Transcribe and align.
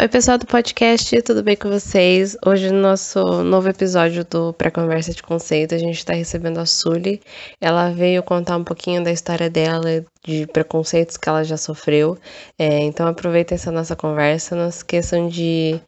Oi, 0.00 0.08
pessoal 0.08 0.38
do 0.38 0.46
podcast, 0.46 1.20
tudo 1.20 1.42
bem 1.42 1.54
com 1.54 1.68
vocês? 1.68 2.34
Hoje, 2.46 2.70
no 2.72 2.80
nosso 2.80 3.44
novo 3.44 3.68
episódio 3.68 4.24
do 4.24 4.50
Pré-Conversa 4.54 5.12
de 5.12 5.22
Conceito, 5.22 5.74
a 5.74 5.78
gente 5.78 5.98
está 5.98 6.14
recebendo 6.14 6.56
a 6.56 6.64
Sully. 6.64 7.20
Ela 7.60 7.90
veio 7.90 8.22
contar 8.22 8.56
um 8.56 8.64
pouquinho 8.64 9.04
da 9.04 9.12
história 9.12 9.50
dela, 9.50 10.02
de 10.24 10.46
preconceitos 10.46 11.18
que 11.18 11.28
ela 11.28 11.44
já 11.44 11.58
sofreu. 11.58 12.16
É, 12.58 12.78
então, 12.78 13.06
aproveitem 13.06 13.56
essa 13.56 13.70
nossa 13.70 13.94
conversa. 13.94 14.56
Não 14.56 14.70
esqueçam 14.70 15.28
de, 15.28 15.78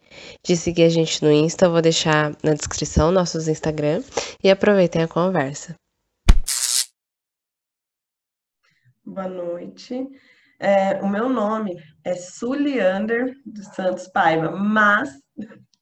de 0.45 0.59
seguir 0.59 0.83
a 0.83 0.91
gente 0.91 1.25
no 1.25 1.33
Insta, 1.33 1.71
vou 1.71 1.81
deixar 1.81 2.37
na 2.43 2.53
descrição 2.53 3.11
nossos 3.11 3.49
Instagram. 3.49 4.03
E 4.45 4.51
aproveitem 4.51 5.05
a 5.05 5.09
conversa. 5.09 5.75
Boa 9.07 9.27
noite. 9.27 10.07
É, 10.63 11.03
o 11.03 11.09
meu 11.09 11.29
nome 11.29 11.77
é 12.05 12.15
Suliander 12.15 13.35
dos 13.45 13.67
Santos 13.75 14.07
Paiva, 14.07 14.53
mas 14.53 15.11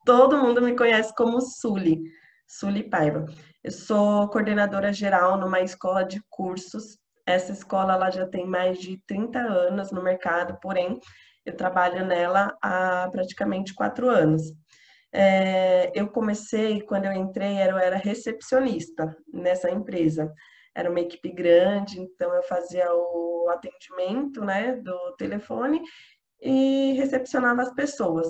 todo 0.07 0.39
mundo 0.39 0.63
me 0.63 0.75
conhece 0.75 1.15
como 1.15 1.39
Suli, 1.39 2.01
Suli 2.49 2.89
Paiva. 2.89 3.27
Eu 3.63 3.73
sou 3.73 4.27
coordenadora 4.31 4.91
geral 4.91 5.37
numa 5.37 5.61
escola 5.61 6.03
de 6.03 6.19
cursos. 6.31 6.97
Essa 7.27 7.53
escola 7.53 7.93
ela 7.93 8.09
já 8.09 8.27
tem 8.27 8.47
mais 8.47 8.79
de 8.79 8.97
30 9.07 9.39
anos 9.39 9.93
no 9.93 10.03
mercado, 10.03 10.59
porém 10.63 10.99
eu 11.45 11.55
trabalho 11.55 12.07
nela 12.07 12.57
há 12.63 13.07
praticamente 13.13 13.75
quatro 13.75 14.09
anos. 14.09 14.45
É, 15.13 15.93
eu 15.95 16.09
comecei, 16.09 16.81
quando 16.81 17.05
eu 17.05 17.13
entrei, 17.13 17.57
eu 17.57 17.77
era 17.77 17.99
recepcionista 17.99 19.15
nessa 19.31 19.71
empresa 19.71 20.33
era 20.75 20.91
uma 20.91 21.01
equipe 21.01 21.31
grande, 21.31 22.01
então 22.01 22.35
eu 22.35 22.43
fazia 22.43 22.87
o 22.93 23.49
atendimento, 23.51 24.45
né, 24.45 24.77
do 24.77 25.17
telefone 25.17 25.81
e 26.41 26.93
recepcionava 26.93 27.63
as 27.63 27.75
pessoas. 27.75 28.29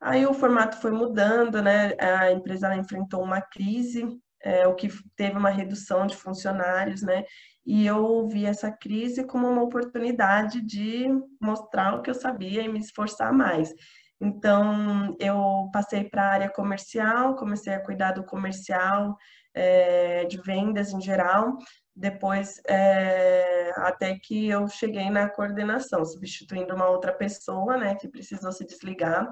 Aí 0.00 0.24
o 0.26 0.34
formato 0.34 0.76
foi 0.78 0.90
mudando, 0.92 1.62
né, 1.62 1.94
a 1.98 2.32
empresa 2.32 2.74
enfrentou 2.74 3.22
uma 3.22 3.40
crise, 3.40 4.06
é, 4.42 4.66
o 4.66 4.74
que 4.74 4.88
teve 5.16 5.36
uma 5.36 5.50
redução 5.50 6.06
de 6.06 6.16
funcionários, 6.16 7.02
né, 7.02 7.24
e 7.66 7.86
eu 7.86 8.26
vi 8.26 8.46
essa 8.46 8.70
crise 8.70 9.24
como 9.24 9.46
uma 9.48 9.62
oportunidade 9.62 10.60
de 10.62 11.06
mostrar 11.40 11.94
o 11.94 12.02
que 12.02 12.10
eu 12.10 12.14
sabia 12.14 12.62
e 12.62 12.68
me 12.68 12.80
esforçar 12.80 13.32
mais. 13.32 13.72
Então, 14.20 15.16
eu 15.18 15.70
passei 15.72 16.04
para 16.04 16.22
a 16.22 16.32
área 16.32 16.50
comercial, 16.50 17.36
comecei 17.36 17.72
a 17.72 17.82
cuidar 17.82 18.12
do 18.12 18.24
comercial, 18.24 19.16
é, 19.54 20.24
de 20.24 20.40
vendas 20.40 20.92
em 20.92 21.00
geral, 21.00 21.58
depois 21.94 22.60
é, 22.68 23.72
até 23.76 24.18
que 24.18 24.48
eu 24.48 24.66
cheguei 24.68 25.10
na 25.10 25.28
coordenação, 25.28 26.04
substituindo 26.04 26.74
uma 26.74 26.88
outra 26.88 27.12
pessoa, 27.12 27.76
né, 27.76 27.94
que 27.94 28.08
precisou 28.08 28.52
se 28.52 28.64
desligar 28.64 29.30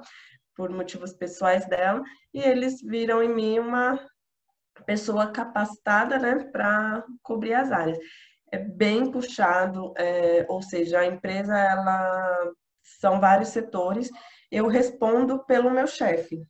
por 0.56 0.70
motivos 0.70 1.12
pessoais 1.12 1.66
dela, 1.66 2.02
e 2.34 2.41
eles 2.41 2.83
viram 2.83 3.22
em 3.22 3.33
mim 3.33 3.58
uma 3.58 3.98
pessoa 4.84 5.30
capacitada, 5.30 6.19
né, 6.19 6.44
para 6.53 7.05
cobrir 7.22 7.55
as 7.55 7.70
áreas. 7.70 7.98
É 8.50 8.58
bem 8.58 9.10
puxado, 9.10 9.92
é, 9.97 10.44
ou 10.48 10.62
seja, 10.62 11.00
a 11.00 11.06
empresa, 11.06 11.56
ela 11.56 12.53
são 13.00 13.20
vários 13.20 13.50
setores, 13.50 14.10
eu 14.50 14.66
respondo 14.66 15.44
pelo 15.44 15.70
meu 15.70 15.86
chefe, 15.86 16.42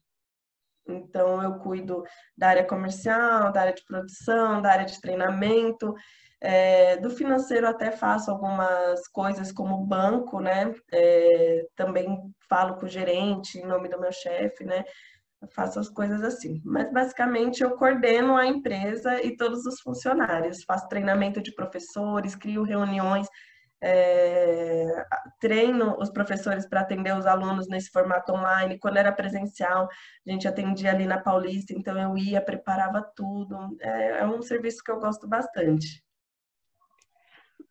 então, 0.92 1.42
eu 1.42 1.58
cuido 1.58 2.03
da 2.36 2.48
área 2.48 2.64
comercial, 2.64 3.53
da 3.53 3.61
área 3.61 3.75
de 3.75 3.84
produção, 3.84 4.62
da 4.62 4.72
área 4.72 4.86
de 4.86 5.00
treinamento, 5.00 5.94
é, 6.41 6.97
do 6.98 7.11
financeiro 7.11 7.67
até 7.67 7.91
faço 7.91 8.31
algumas 8.31 9.06
coisas 9.09 9.50
como 9.53 9.84
banco, 9.84 10.41
né? 10.41 10.72
É, 10.92 11.66
também 11.75 12.19
falo 12.48 12.77
com 12.77 12.86
o 12.86 12.89
gerente 12.89 13.59
em 13.59 13.66
nome 13.66 13.89
do 13.89 14.00
meu 14.00 14.12
chefe, 14.12 14.64
né? 14.64 14.84
Eu 15.41 15.48
faço 15.48 15.78
as 15.78 15.89
coisas 15.89 16.22
assim. 16.22 16.61
Mas 16.64 16.92
basicamente 16.92 17.62
eu 17.62 17.77
coordeno 17.77 18.36
a 18.36 18.47
empresa 18.47 19.22
e 19.25 19.36
todos 19.36 19.66
os 19.66 19.81
funcionários, 19.81 20.65
faço 20.65 20.88
treinamento 20.88 21.41
de 21.41 21.55
professores, 21.55 22.37
crio 22.37 22.62
reuniões 22.62 23.28
é, 23.81 25.05
treino 25.41 25.97
os 25.99 26.11
professores 26.11 26.69
para 26.69 26.81
atender 26.81 27.16
os 27.16 27.27
alunos 27.27 27.69
nesse 27.69 27.91
formato 27.91 28.33
online. 28.33 28.78
Quando 28.78 28.97
era 28.97 29.12
presencial, 29.12 29.89
a 30.27 30.31
gente 30.31 30.49
atendia 30.49 30.91
ali 30.91 31.06
na 31.06 31.21
Paulista, 31.21 31.72
então 31.72 31.99
eu 31.99 32.17
ia, 32.17 32.41
preparava 32.41 33.03
tudo. 33.15 33.56
É, 33.81 34.21
é 34.21 34.27
um 34.27 34.43
serviço 34.43 34.83
que 34.83 34.91
eu 34.91 34.99
gosto 34.99 35.28
bastante. 35.28 36.03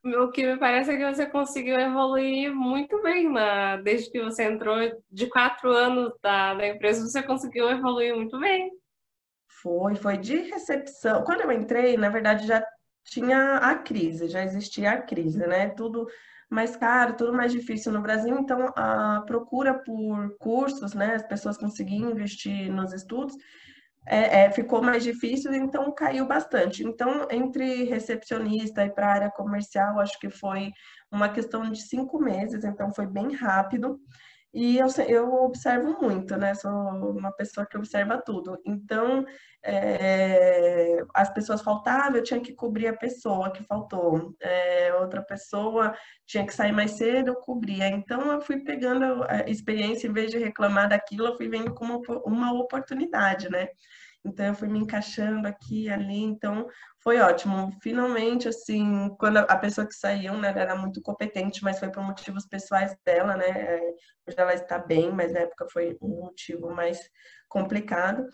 O 0.03 0.31
que 0.31 0.45
me 0.45 0.57
parece 0.57 0.91
é 0.91 0.97
que 0.97 1.13
você 1.13 1.25
conseguiu 1.25 1.77
evoluir 1.77 2.53
muito 2.53 3.01
bem 3.01 3.29
na, 3.29 3.77
desde 3.77 4.09
que 4.09 4.23
você 4.23 4.43
entrou 4.43 4.77
de 5.11 5.27
quatro 5.27 5.71
anos 5.71 6.13
da, 6.21 6.53
da 6.53 6.67
empresa, 6.67 7.05
você 7.05 7.21
conseguiu 7.21 7.69
evoluir 7.69 8.15
muito 8.15 8.39
bem. 8.39 8.71
Foi, 9.61 9.95
foi 9.95 10.17
de 10.17 10.37
recepção. 10.43 11.23
Quando 11.23 11.41
eu 11.41 11.51
entrei, 11.51 11.97
na 11.97 12.09
verdade, 12.09 12.47
já 12.47 12.63
tinha 13.09 13.57
a 13.57 13.75
crise, 13.75 14.27
já 14.27 14.43
existia 14.43 14.91
a 14.91 15.01
crise, 15.01 15.39
né? 15.39 15.69
Tudo 15.69 16.07
mais 16.49 16.75
caro, 16.75 17.15
tudo 17.15 17.33
mais 17.33 17.51
difícil 17.51 17.91
no 17.91 18.01
Brasil, 18.01 18.37
então 18.37 18.71
a 18.75 19.21
procura 19.25 19.73
por 19.73 20.37
cursos, 20.37 20.93
né? 20.93 21.15
As 21.15 21.23
pessoas 21.23 21.57
conseguiam 21.57 22.11
investir 22.11 22.71
nos 22.71 22.93
estudos, 22.93 23.35
é, 24.05 24.45
é, 24.45 24.51
ficou 24.51 24.81
mais 24.81 25.03
difícil, 25.03 25.53
então 25.53 25.91
caiu 25.93 26.25
bastante. 26.25 26.83
Então, 26.83 27.27
entre 27.29 27.83
recepcionista 27.83 28.85
e 28.85 28.89
para 28.89 29.07
a 29.07 29.13
área 29.13 29.31
comercial, 29.31 29.99
acho 29.99 30.17
que 30.19 30.29
foi 30.29 30.71
uma 31.11 31.29
questão 31.29 31.69
de 31.69 31.81
cinco 31.81 32.19
meses, 32.19 32.63
então 32.63 32.93
foi 32.93 33.05
bem 33.05 33.33
rápido. 33.33 33.99
E 34.57 34.79
eu, 34.79 34.87
eu 35.07 35.31
observo 35.43 36.01
muito, 36.01 36.35
né? 36.35 36.55
Sou 36.55 36.71
uma 36.71 37.31
pessoa 37.31 37.63
que 37.63 37.77
observa 37.77 38.19
tudo. 38.19 38.59
Então, 38.65 39.23
é, 39.63 40.97
as 41.13 41.31
pessoas 41.31 41.61
faltavam, 41.61 42.17
eu 42.17 42.23
tinha 42.23 42.39
que 42.41 42.55
cobrir 42.55 42.87
a 42.87 42.97
pessoa 42.97 43.51
que 43.51 43.63
faltou. 43.63 44.35
É, 44.41 44.95
outra 44.95 45.21
pessoa 45.21 45.95
tinha 46.25 46.43
que 46.43 46.55
sair 46.55 46.71
mais 46.71 46.93
cedo, 46.93 47.27
eu 47.27 47.35
cobria. 47.35 47.87
Então, 47.87 48.31
eu 48.31 48.41
fui 48.41 48.59
pegando 48.61 49.23
a 49.29 49.47
experiência, 49.47 50.07
em 50.07 50.13
vez 50.13 50.31
de 50.31 50.39
reclamar 50.39 50.89
daquilo, 50.89 51.27
eu 51.27 51.37
fui 51.37 51.47
vendo 51.47 51.75
como 51.75 52.01
uma 52.25 52.51
oportunidade, 52.51 53.51
né? 53.51 53.67
Então, 54.27 54.45
eu 54.45 54.53
fui 54.55 54.67
me 54.67 54.79
encaixando 54.79 55.47
aqui 55.47 55.89
ali. 55.89 56.23
Então, 56.23 56.67
foi 57.03 57.19
ótimo. 57.19 57.71
Finalmente, 57.81 58.47
assim, 58.47 59.09
quando 59.19 59.37
a 59.37 59.57
pessoa 59.57 59.87
que 59.87 59.93
saiu, 59.93 60.33
né, 60.37 60.49
era 60.55 60.75
muito 60.75 61.01
competente, 61.01 61.63
mas 61.63 61.79
foi 61.79 61.89
por 61.89 62.03
motivos 62.03 62.45
pessoais 62.45 62.95
dela, 63.05 63.35
né? 63.37 63.47
É, 63.49 63.79
hoje 64.27 64.37
ela 64.37 64.53
está 64.53 64.77
bem, 64.77 65.11
mas 65.11 65.31
na 65.33 65.39
época 65.39 65.67
foi 65.71 65.97
um 66.01 66.09
motivo 66.21 66.73
mais 66.73 66.99
complicado. 67.47 68.25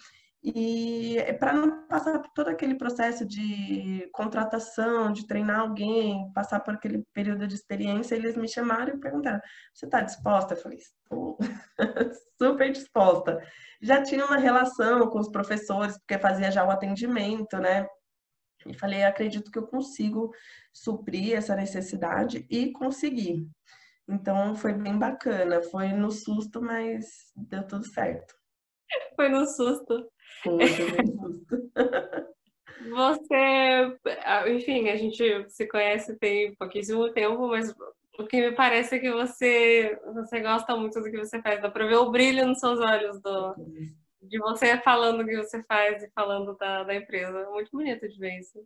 E 0.43 1.17
é 1.19 1.31
para 1.31 1.53
não 1.53 1.87
passar 1.87 2.19
por 2.19 2.29
todo 2.33 2.49
aquele 2.49 2.75
processo 2.75 3.25
de 3.25 4.09
contratação, 4.11 5.13
de 5.13 5.25
treinar 5.25 5.61
alguém, 5.61 6.29
passar 6.33 6.59
por 6.59 6.73
aquele 6.73 7.01
período 7.13 7.47
de 7.47 7.55
experiência, 7.55 8.15
eles 8.15 8.35
me 8.35 8.47
chamaram 8.47 8.95
e 8.95 8.99
perguntaram: 8.99 9.39
Você 9.73 9.85
está 9.85 10.01
disposta? 10.01 10.53
Eu 10.53 10.57
falei: 10.57 10.79
Estou 10.79 11.37
super 12.37 12.71
disposta. 12.71 13.41
Já 13.81 14.03
tinha 14.03 14.25
uma 14.25 14.37
relação 14.37 15.09
com 15.09 15.19
os 15.19 15.29
professores, 15.29 15.97
porque 15.97 16.19
fazia 16.19 16.51
já 16.51 16.65
o 16.65 16.71
atendimento, 16.71 17.57
né? 17.57 17.87
E 18.65 18.73
falei, 18.73 19.03
acredito 19.03 19.51
que 19.51 19.59
eu 19.59 19.67
consigo 19.67 20.31
suprir 20.71 21.35
essa 21.35 21.55
necessidade 21.55 22.45
e 22.49 22.71
consegui. 22.71 23.47
Então 24.07 24.55
foi 24.55 24.73
bem 24.73 24.97
bacana, 24.97 25.61
foi 25.63 25.89
no 25.89 26.11
susto, 26.11 26.61
mas 26.61 27.31
deu 27.35 27.65
tudo 27.65 27.85
certo. 27.85 28.35
Foi 29.15 29.29
no 29.29 29.45
susto. 29.45 30.11
Você, 32.89 33.97
enfim, 34.49 34.89
a 34.89 34.95
gente 34.95 35.49
se 35.49 35.65
conhece 35.67 36.17
tem 36.17 36.53
pouquíssimo 36.55 37.09
tempo, 37.13 37.47
mas 37.47 37.73
o 38.19 38.25
que 38.27 38.41
me 38.41 38.55
parece 38.55 38.95
é 38.95 38.99
que 38.99 39.11
você, 39.11 39.97
você 40.13 40.41
gosta 40.41 40.75
muito 40.75 40.99
do 40.99 41.09
que 41.09 41.17
você 41.17 41.41
faz. 41.41 41.61
Dá 41.61 41.69
para 41.69 41.87
ver 41.87 41.95
o 41.97 42.11
brilho 42.11 42.45
nos 42.45 42.59
seus 42.59 42.79
olhos 42.79 43.21
do, 43.21 43.55
de 44.21 44.37
você 44.39 44.77
falando 44.77 45.21
o 45.21 45.25
que 45.25 45.37
você 45.37 45.63
faz 45.63 46.03
e 46.03 46.11
falando 46.11 46.55
da, 46.57 46.83
da 46.83 46.95
empresa. 46.95 47.49
Muito 47.49 47.71
bonito 47.71 48.07
de 48.07 48.19
ver 48.19 48.39
isso. 48.39 48.59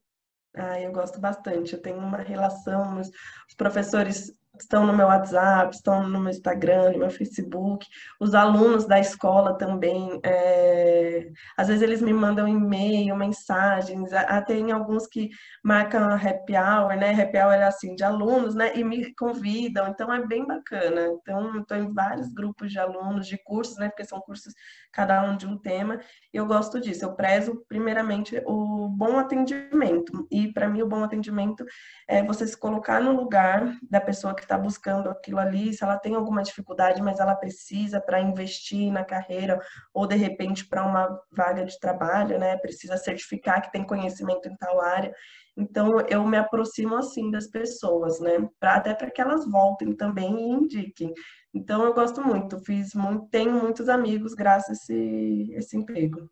Ah, 0.55 0.81
eu 0.81 0.91
gosto 0.91 1.19
bastante. 1.19 1.73
Eu 1.73 1.81
tenho 1.81 1.97
uma 1.97 2.17
relação, 2.17 2.99
os 2.99 3.55
professores 3.55 4.33
estão 4.63 4.85
no 4.85 4.93
meu 4.93 5.07
WhatsApp, 5.07 5.75
estão 5.75 6.07
no 6.07 6.19
meu 6.19 6.29
Instagram, 6.29 6.91
no 6.91 6.99
meu 6.99 7.09
Facebook, 7.09 7.85
os 8.19 8.33
alunos 8.33 8.85
da 8.85 8.99
escola 8.99 9.57
também, 9.57 10.19
é... 10.23 11.29
às 11.57 11.67
vezes 11.67 11.81
eles 11.81 12.01
me 12.01 12.13
mandam 12.13 12.47
e-mail, 12.47 13.15
mensagens, 13.15 14.11
até 14.13 14.55
em 14.55 14.71
alguns 14.71 15.07
que 15.07 15.29
marcam 15.63 16.13
happy 16.13 16.55
hour, 16.55 16.95
né, 16.95 17.11
happy 17.11 17.37
hour 17.37 17.53
é 17.53 17.63
assim, 17.63 17.95
de 17.95 18.03
alunos, 18.03 18.55
né, 18.55 18.71
e 18.75 18.83
me 18.83 19.13
convidam, 19.15 19.87
então 19.87 20.13
é 20.13 20.25
bem 20.25 20.45
bacana, 20.45 21.07
então 21.21 21.59
estou 21.59 21.77
em 21.77 21.93
vários 21.93 22.33
grupos 22.33 22.71
de 22.71 22.79
alunos, 22.79 23.27
de 23.27 23.37
cursos, 23.37 23.77
né, 23.77 23.89
porque 23.89 24.05
são 24.05 24.19
cursos 24.21 24.53
cada 24.91 25.21
um 25.23 25.37
de 25.37 25.45
um 25.45 25.57
tema, 25.57 25.99
e 26.33 26.37
eu 26.37 26.45
gosto 26.45 26.79
disso, 26.79 27.05
eu 27.05 27.13
prezo 27.13 27.63
primeiramente 27.67 28.41
o 28.45 28.87
bom 28.89 29.19
atendimento, 29.19 30.27
e 30.31 30.51
para 30.51 30.67
mim 30.67 30.81
o 30.81 30.87
bom 30.87 31.03
atendimento 31.03 31.65
é 32.07 32.23
você 32.23 32.47
se 32.47 32.57
colocar 32.57 33.01
no 33.01 33.11
lugar 33.11 33.77
da 33.89 33.99
pessoa 33.99 34.33
que 34.33 34.46
está 34.47 34.57
buscando 34.57 35.09
aquilo 35.09 35.39
ali, 35.39 35.73
se 35.73 35.83
ela 35.83 35.97
tem 35.97 36.15
alguma 36.15 36.41
dificuldade, 36.41 37.01
mas 37.01 37.19
ela 37.19 37.35
precisa 37.35 38.01
para 38.01 38.19
investir 38.21 38.91
na 38.91 39.03
carreira 39.03 39.61
ou 39.93 40.07
de 40.07 40.15
repente 40.15 40.65
para 40.67 40.85
uma 40.85 41.19
vaga 41.31 41.65
de 41.65 41.79
trabalho, 41.79 42.39
né? 42.39 42.57
Precisa 42.57 42.97
certificar 42.97 43.61
que 43.61 43.71
tem 43.71 43.85
conhecimento 43.85 44.47
em 44.47 44.55
tal 44.55 44.81
área. 44.81 45.13
Então 45.55 45.99
eu 46.01 46.25
me 46.25 46.37
aproximo 46.37 46.95
assim 46.95 47.29
das 47.29 47.47
pessoas, 47.47 48.19
né? 48.19 48.47
Pra, 48.59 48.75
até 48.75 48.93
para 48.93 49.11
que 49.11 49.21
elas 49.21 49.49
voltem 49.49 49.95
também 49.95 50.35
e 50.35 50.49
indiquem. 50.49 51.13
Então 51.53 51.83
eu 51.83 51.93
gosto 51.93 52.21
muito, 52.21 52.59
fiz 52.59 52.93
muito, 52.93 53.27
tenho 53.29 53.51
muitos 53.51 53.89
amigos 53.89 54.33
graças 54.33 54.69
a 54.69 54.73
esse, 54.73 55.53
esse 55.53 55.77
emprego. 55.77 56.29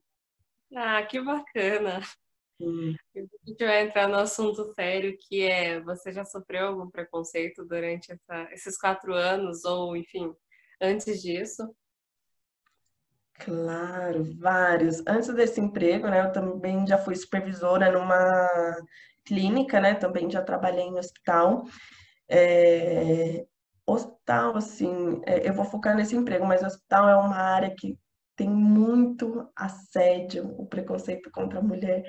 Ah, 0.73 1.03
que 1.03 1.21
bacana. 1.21 2.01
Hum. 2.59 2.95
A 3.15 3.19
gente 3.49 3.65
vai 3.65 3.83
entrar 3.83 4.07
no 4.07 4.15
assunto 4.15 4.73
sério, 4.73 5.17
que 5.17 5.43
é 5.43 5.79
você 5.81 6.11
já 6.11 6.23
sofreu 6.23 6.67
algum 6.67 6.89
preconceito 6.89 7.65
durante 7.65 8.11
essa, 8.11 8.53
esses 8.53 8.77
quatro 8.77 9.13
anos, 9.13 9.65
ou 9.65 9.95
enfim, 9.95 10.33
antes 10.81 11.21
disso? 11.21 11.75
Claro, 13.39 14.23
vários. 14.39 15.03
Antes 15.05 15.33
desse 15.33 15.59
emprego, 15.59 16.07
né, 16.07 16.21
eu 16.21 16.31
também 16.31 16.87
já 16.87 16.97
fui 16.97 17.15
supervisora 17.15 17.91
numa 17.91 18.49
clínica, 19.25 19.81
né, 19.81 19.93
também 19.93 20.29
já 20.29 20.41
trabalhei 20.41 20.85
em 20.85 20.97
hospital. 20.97 21.63
É, 22.29 23.45
hospital, 23.85 24.55
assim, 24.55 25.21
é, 25.25 25.47
eu 25.47 25.53
vou 25.53 25.65
focar 25.65 25.95
nesse 25.95 26.15
emprego, 26.15 26.45
mas 26.45 26.63
hospital 26.63 27.09
é 27.09 27.15
uma 27.17 27.35
área 27.35 27.75
que 27.77 27.99
tem 28.35 28.49
muito 28.49 29.49
assédio, 29.55 30.55
o 30.57 30.65
preconceito 30.65 31.29
contra 31.31 31.59
a 31.59 31.63
mulher 31.63 32.03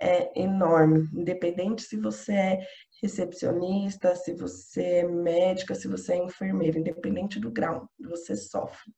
é 0.00 0.40
enorme, 0.40 1.08
independente 1.14 1.82
se 1.82 1.96
você 1.96 2.32
é 2.32 2.66
recepcionista, 3.02 4.14
se 4.14 4.34
você 4.34 4.82
é 4.98 5.08
médica, 5.08 5.74
se 5.74 5.88
você 5.88 6.14
é 6.14 6.24
enfermeira, 6.24 6.78
independente 6.78 7.40
do 7.40 7.50
grau, 7.50 7.88
você 7.98 8.36
sofre. 8.36 8.92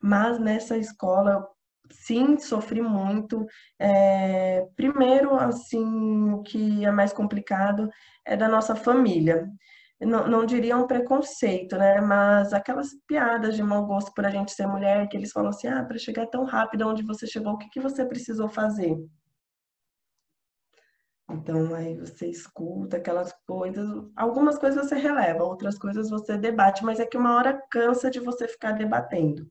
Mas 0.00 0.38
nessa 0.38 0.76
escola, 0.76 1.46
sim, 1.90 2.38
sofri 2.38 2.80
muito. 2.82 3.46
É, 3.78 4.66
primeiro, 4.76 5.34
assim, 5.36 6.30
o 6.32 6.42
que 6.42 6.84
é 6.84 6.90
mais 6.90 7.12
complicado 7.12 7.88
é 8.24 8.36
da 8.36 8.48
nossa 8.48 8.74
família. 8.74 9.48
Não, 10.00 10.28
não, 10.28 10.44
diria 10.44 10.76
um 10.76 10.86
preconceito, 10.86 11.76
né? 11.76 12.00
Mas 12.02 12.52
aquelas 12.52 12.88
piadas 13.06 13.56
de 13.56 13.62
mau 13.62 13.86
gosto 13.86 14.12
por 14.12 14.26
a 14.26 14.30
gente 14.30 14.52
ser 14.52 14.66
mulher, 14.66 15.08
que 15.08 15.16
eles 15.16 15.32
falam 15.32 15.48
assim: 15.50 15.68
ah, 15.68 15.82
para 15.84 15.98
chegar 15.98 16.26
tão 16.26 16.44
rápido 16.44 16.86
onde 16.86 17.02
você 17.02 17.26
chegou, 17.26 17.54
o 17.54 17.58
que, 17.58 17.68
que 17.70 17.80
você 17.80 18.04
precisou 18.04 18.48
fazer? 18.48 18.94
Então, 21.36 21.74
aí 21.74 21.94
você 21.94 22.28
escuta 22.28 22.96
aquelas 22.96 23.32
coisas, 23.46 23.86
algumas 24.16 24.58
coisas 24.58 24.88
você 24.88 24.96
releva, 24.96 25.44
outras 25.44 25.78
coisas 25.78 26.08
você 26.08 26.36
debate, 26.38 26.84
mas 26.84 26.98
é 26.98 27.06
que 27.06 27.16
uma 27.16 27.36
hora 27.36 27.62
cansa 27.70 28.10
de 28.10 28.18
você 28.18 28.48
ficar 28.48 28.72
debatendo. 28.72 29.46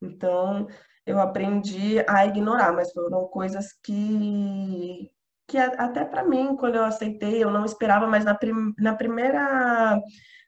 Então, 0.00 0.68
eu 1.04 1.20
aprendi 1.20 2.04
a 2.08 2.26
ignorar, 2.26 2.72
mas 2.72 2.92
foram 2.92 3.26
coisas 3.26 3.72
que, 3.82 5.10
que 5.48 5.58
até 5.58 6.04
para 6.04 6.24
mim, 6.24 6.56
quando 6.56 6.76
eu 6.76 6.84
aceitei, 6.84 7.42
eu 7.42 7.50
não 7.50 7.64
esperava, 7.64 8.06
mas 8.06 8.24
na, 8.24 8.34
prim, 8.34 8.72
na 8.78 8.94
primeira 8.94 10.00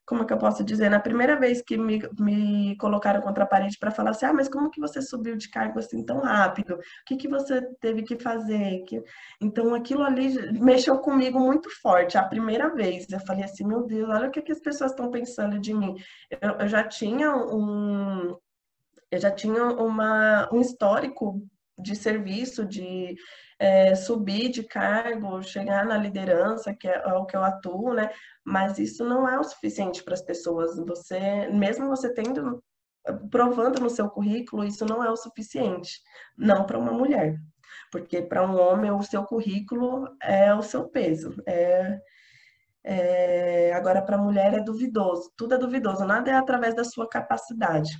como 0.06 0.22
é 0.22 0.26
que 0.26 0.32
eu 0.32 0.38
posso 0.38 0.62
dizer, 0.62 0.90
na 0.90 1.00
primeira 1.00 1.38
vez 1.38 1.62
que 1.62 1.76
me, 1.76 2.02
me 2.18 2.76
colocaram 2.76 3.20
contra 3.22 3.44
a 3.44 3.46
parede 3.46 3.78
para 3.78 3.90
falar 3.90 4.10
assim, 4.10 4.26
ah, 4.26 4.32
mas 4.32 4.48
como 4.48 4.70
que 4.70 4.80
você 4.80 5.00
subiu 5.00 5.36
de 5.36 5.48
cargo 5.48 5.78
assim 5.78 6.04
tão 6.04 6.20
rápido? 6.20 6.74
O 6.74 6.80
que, 7.06 7.16
que 7.16 7.28
você 7.28 7.62
teve 7.80 8.02
que 8.02 8.18
fazer? 8.18 8.82
Que... 8.84 9.02
Então, 9.40 9.74
aquilo 9.74 10.02
ali 10.02 10.52
mexeu 10.60 10.98
comigo 10.98 11.40
muito 11.40 11.70
forte, 11.80 12.18
a 12.18 12.22
primeira 12.22 12.74
vez. 12.74 13.10
Eu 13.10 13.20
falei 13.20 13.44
assim, 13.44 13.66
meu 13.66 13.86
Deus, 13.86 14.08
olha 14.10 14.28
o 14.28 14.30
que, 14.30 14.42
que 14.42 14.52
as 14.52 14.60
pessoas 14.60 14.90
estão 14.90 15.10
pensando 15.10 15.58
de 15.58 15.72
mim. 15.72 15.94
Eu, 16.30 16.50
eu 16.60 16.68
já 16.68 16.84
tinha 16.84 17.34
um... 17.34 18.36
Eu 19.10 19.20
já 19.20 19.30
tinha 19.30 19.64
uma, 19.64 20.48
um 20.52 20.60
histórico 20.60 21.40
de 21.78 21.94
serviço, 21.94 22.64
de 22.64 23.14
é, 23.58 23.94
subir 23.94 24.50
de 24.50 24.62
cargo, 24.62 25.42
chegar 25.42 25.84
na 25.84 25.96
liderança, 25.96 26.74
que 26.74 26.88
é, 26.88 26.94
é 26.94 27.12
o 27.14 27.24
que 27.26 27.36
eu 27.36 27.44
atuo, 27.44 27.94
né? 27.94 28.10
Mas 28.44 28.78
isso 28.78 29.04
não 29.04 29.28
é 29.28 29.38
o 29.38 29.44
suficiente 29.44 30.02
para 30.02 30.14
as 30.14 30.22
pessoas. 30.22 30.76
Você, 30.76 31.48
mesmo 31.48 31.88
você 31.88 32.12
tendo, 32.12 32.62
provando 33.30 33.80
no 33.80 33.90
seu 33.90 34.08
currículo, 34.08 34.64
isso 34.64 34.84
não 34.84 35.02
é 35.04 35.10
o 35.10 35.16
suficiente, 35.16 36.00
não 36.36 36.64
para 36.66 36.78
uma 36.78 36.92
mulher. 36.92 37.36
Porque 37.90 38.22
para 38.22 38.46
um 38.46 38.58
homem, 38.58 38.90
o 38.90 39.02
seu 39.02 39.24
currículo 39.24 40.08
é 40.22 40.54
o 40.54 40.62
seu 40.62 40.88
peso. 40.88 41.34
É, 41.46 41.98
é, 42.84 43.72
agora, 43.72 44.02
para 44.02 44.16
a 44.16 44.22
mulher 44.22 44.54
é 44.54 44.60
duvidoso, 44.60 45.32
tudo 45.36 45.54
é 45.54 45.58
duvidoso, 45.58 46.04
nada 46.04 46.30
é 46.30 46.34
através 46.34 46.74
da 46.74 46.84
sua 46.84 47.08
capacidade. 47.08 47.90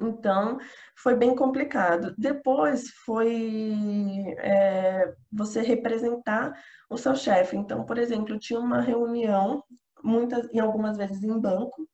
Então, 0.00 0.58
foi 0.96 1.14
bem 1.14 1.34
complicado. 1.36 2.14
Depois 2.16 2.88
foi 3.04 4.34
é, 4.38 5.12
você 5.30 5.60
representar 5.60 6.52
o 6.88 6.96
seu 6.96 7.14
chefe. 7.14 7.56
Então, 7.56 7.84
por 7.84 7.98
exemplo, 7.98 8.38
tinha 8.38 8.58
uma 8.58 8.80
reunião, 8.80 9.62
muitas 10.02 10.48
e 10.52 10.58
algumas 10.60 10.96
vezes 10.96 11.22
em 11.22 11.38
banco, 11.38 11.86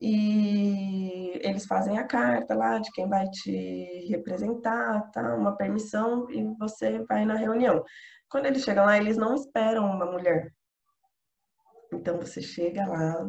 e 0.00 1.32
eles 1.42 1.66
fazem 1.66 1.98
a 1.98 2.06
carta 2.06 2.54
lá 2.54 2.78
de 2.78 2.90
quem 2.92 3.08
vai 3.08 3.28
te 3.30 4.06
representar, 4.08 5.10
tá? 5.10 5.34
Uma 5.34 5.56
permissão 5.56 6.30
e 6.30 6.44
você 6.58 7.04
vai 7.04 7.24
na 7.24 7.34
reunião. 7.34 7.84
Quando 8.28 8.46
eles 8.46 8.62
chegam 8.62 8.84
lá, 8.84 8.96
eles 8.98 9.16
não 9.16 9.34
esperam 9.34 9.84
uma 9.86 10.06
mulher. 10.06 10.52
Então 11.92 12.18
você 12.18 12.40
chega 12.40 12.86
lá, 12.86 13.28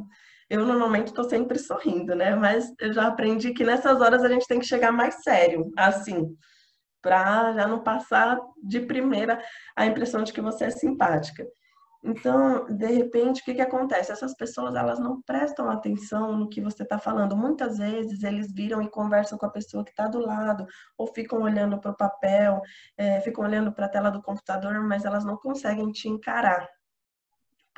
eu 0.50 0.66
normalmente 0.66 1.08
estou 1.08 1.24
sempre 1.24 1.60
sorrindo, 1.60 2.16
né? 2.16 2.36
Mas 2.36 2.74
eu 2.80 2.92
já 2.92 3.08
aprendi 3.08 3.54
que 3.54 3.64
nessas 3.64 4.02
horas 4.02 4.24
a 4.24 4.30
gente 4.30 4.48
tem 4.48 4.60
que 4.60 4.66
chegar 4.66 4.92
mais 4.92 5.22
sério, 5.24 5.72
assim, 5.78 6.36
para 7.02 7.54
já 7.54 7.68
não 7.68 7.84
passar 7.84 8.40
de 8.64 8.80
primeira 8.82 9.42
a 9.76 9.86
impressão 9.86 10.24
de 10.24 10.34
que 10.34 10.42
você 10.42 10.66
é 10.66 10.70
simpática. 10.72 11.46
Então, 12.04 12.66
de 12.66 12.88
repente, 12.88 13.42
o 13.42 13.46
que, 13.46 13.54
que 13.54 13.62
acontece? 13.62 14.12
Essas 14.12 14.34
pessoas 14.34 14.74
elas 14.74 15.00
não 15.00 15.22
prestam 15.22 15.70
atenção 15.70 16.36
no 16.38 16.48
que 16.48 16.62
você 16.62 16.84
está 16.84 16.98
falando. 16.98 17.36
Muitas 17.36 17.78
vezes 17.78 18.24
eles 18.24 18.54
viram 18.54 18.82
e 18.82 18.90
conversam 18.90 19.38
com 19.38 19.46
a 19.46 19.52
pessoa 19.52 19.84
que 19.84 19.92
está 19.92 20.08
do 20.08 20.20
lado, 20.20 20.66
ou 20.98 21.08
ficam 21.08 21.42
olhando 21.42 21.80
para 21.80 21.92
o 21.92 21.98
papel, 21.98 22.62
é, 22.98 23.20
ficam 23.22 23.44
olhando 23.44 23.74
para 23.74 23.86
a 23.86 23.90
tela 23.90 24.10
do 24.10 24.22
computador, 24.22 24.82
mas 24.82 25.04
elas 25.04 25.26
não 25.26 25.36
conseguem 25.38 25.92
te 25.92 26.08
encarar 26.08 26.66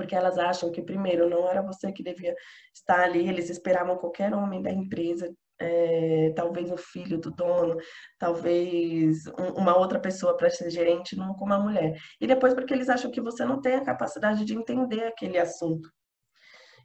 porque 0.02 0.16
elas 0.16 0.36
acham 0.40 0.72
que, 0.72 0.82
primeiro, 0.82 1.30
não 1.30 1.48
era 1.48 1.62
você 1.62 1.92
que 1.92 2.02
devia 2.02 2.36
estar 2.74 3.02
ali, 3.02 3.30
eles 3.30 3.52
esperavam 3.52 3.98
qualquer 3.98 4.34
homem 4.34 4.60
da 4.60 4.72
empresa, 4.72 5.32
é, 5.60 6.34
talvez 6.36 6.72
o 6.72 6.78
filho 6.78 7.20
do 7.20 7.30
dono, 7.30 7.78
talvez 8.18 9.28
um, 9.28 9.62
uma 9.62 9.78
outra 9.78 10.00
pessoa 10.00 10.36
para 10.36 10.50
ser 10.50 10.72
gerente, 10.72 11.16
não 11.16 11.36
como 11.36 11.54
a 11.54 11.60
mulher. 11.60 11.96
E 12.20 12.26
depois, 12.26 12.56
porque 12.56 12.74
eles 12.74 12.90
acham 12.90 13.12
que 13.12 13.22
você 13.22 13.46
não 13.46 13.62
tem 13.62 13.76
a 13.76 13.86
capacidade 13.86 14.44
de 14.44 14.56
entender 14.56 15.04
aquele 15.04 15.38
assunto. 15.38 15.88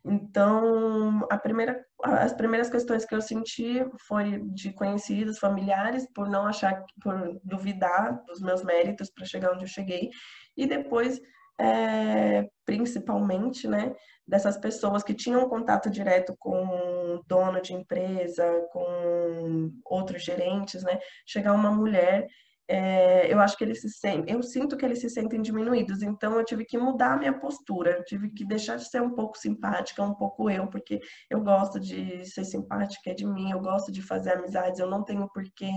Então, 0.05 1.27
primeira, 1.43 1.83
as 2.03 2.35
primeiras 2.35 2.69
questões 2.69 3.07
que 3.07 3.15
eu 3.15 3.23
senti 3.23 3.83
foi 4.07 4.43
de 4.53 4.75
conhecidos, 4.75 5.39
familiares, 5.39 6.07
por 6.15 6.29
não 6.29 6.47
achar, 6.47 6.85
por 7.03 7.41
duvidar 7.43 8.23
dos 8.27 8.43
meus 8.43 8.63
méritos 8.63 9.11
para 9.11 9.25
chegar 9.25 9.53
onde 9.53 9.65
eu 9.65 9.69
cheguei, 9.69 10.11
e 10.55 10.67
depois 10.67 11.19
é, 11.59 12.49
principalmente, 12.65 13.67
né, 13.67 13.95
dessas 14.27 14.59
pessoas 14.59 15.03
que 15.03 15.15
tinham 15.15 15.49
contato 15.49 15.91
direto 15.91 16.35
com 16.39 17.21
dono 17.27 17.61
de 17.61 17.73
empresa, 17.73 18.67
com 18.73 19.71
outros 19.85 20.23
gerentes, 20.23 20.83
né, 20.83 20.99
chegar 21.27 21.53
uma 21.53 21.71
mulher, 21.71 22.27
é, 22.69 23.33
eu 23.33 23.39
acho 23.39 23.57
que 23.57 23.63
eles 23.63 23.81
se 23.81 23.89
sentem, 23.89 24.35
eu 24.35 24.43
sinto 24.43 24.77
que 24.77 24.85
eles 24.85 25.01
se 25.01 25.09
sentem 25.09 25.41
diminuídos, 25.41 26.03
então 26.03 26.37
eu 26.37 26.45
tive 26.45 26.65
que 26.65 26.77
mudar 26.77 27.13
a 27.13 27.17
minha 27.17 27.33
postura, 27.33 27.93
eu 27.93 28.05
tive 28.05 28.29
que 28.31 28.45
deixar 28.45 28.77
de 28.77 28.89
ser 28.89 29.01
um 29.01 29.15
pouco 29.15 29.39
simpática, 29.39 30.03
um 30.03 30.15
pouco 30.15 30.51
eu, 30.51 30.67
porque 30.67 31.01
eu 31.31 31.41
gosto 31.41 31.79
de 31.79 32.27
ser 32.27 32.45
simpática, 32.45 33.11
é 33.11 33.15
de 33.15 33.25
mim, 33.25 33.53
eu 33.53 33.61
gosto 33.61 33.93
de 33.93 34.03
fazer 34.03 34.33
amizades, 34.33 34.81
eu 34.81 34.91
não 34.91 35.05
tenho 35.05 35.29
por 35.29 35.45
que 35.55 35.71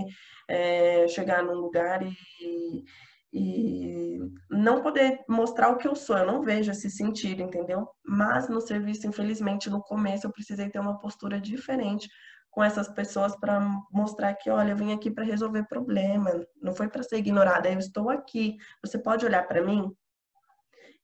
é, 0.48 1.06
chegar 1.06 1.44
num 1.44 1.54
lugar 1.54 2.02
e 2.02 2.84
e 3.32 4.18
não 4.50 4.82
poder 4.82 5.20
mostrar 5.28 5.70
o 5.70 5.76
que 5.76 5.86
eu 5.86 5.94
sou, 5.94 6.18
eu 6.18 6.26
não 6.26 6.42
vejo 6.42 6.70
esse 6.70 6.90
sentido, 6.90 7.42
entendeu? 7.42 7.88
Mas 8.04 8.48
no 8.48 8.60
serviço, 8.60 9.06
infelizmente, 9.06 9.70
no 9.70 9.80
começo 9.80 10.26
eu 10.26 10.32
precisei 10.32 10.68
ter 10.68 10.80
uma 10.80 10.98
postura 10.98 11.40
diferente 11.40 12.08
com 12.50 12.62
essas 12.62 12.88
pessoas 12.88 13.36
para 13.36 13.60
mostrar 13.92 14.34
que, 14.34 14.50
olha, 14.50 14.72
eu 14.72 14.76
vim 14.76 14.92
aqui 14.92 15.10
para 15.10 15.24
resolver 15.24 15.68
problema, 15.68 16.44
não 16.60 16.74
foi 16.74 16.88
para 16.88 17.02
ser 17.02 17.18
ignorada, 17.18 17.70
eu 17.70 17.78
estou 17.78 18.10
aqui. 18.10 18.56
Você 18.84 18.98
pode 18.98 19.24
olhar 19.24 19.46
para 19.46 19.62
mim? 19.62 19.88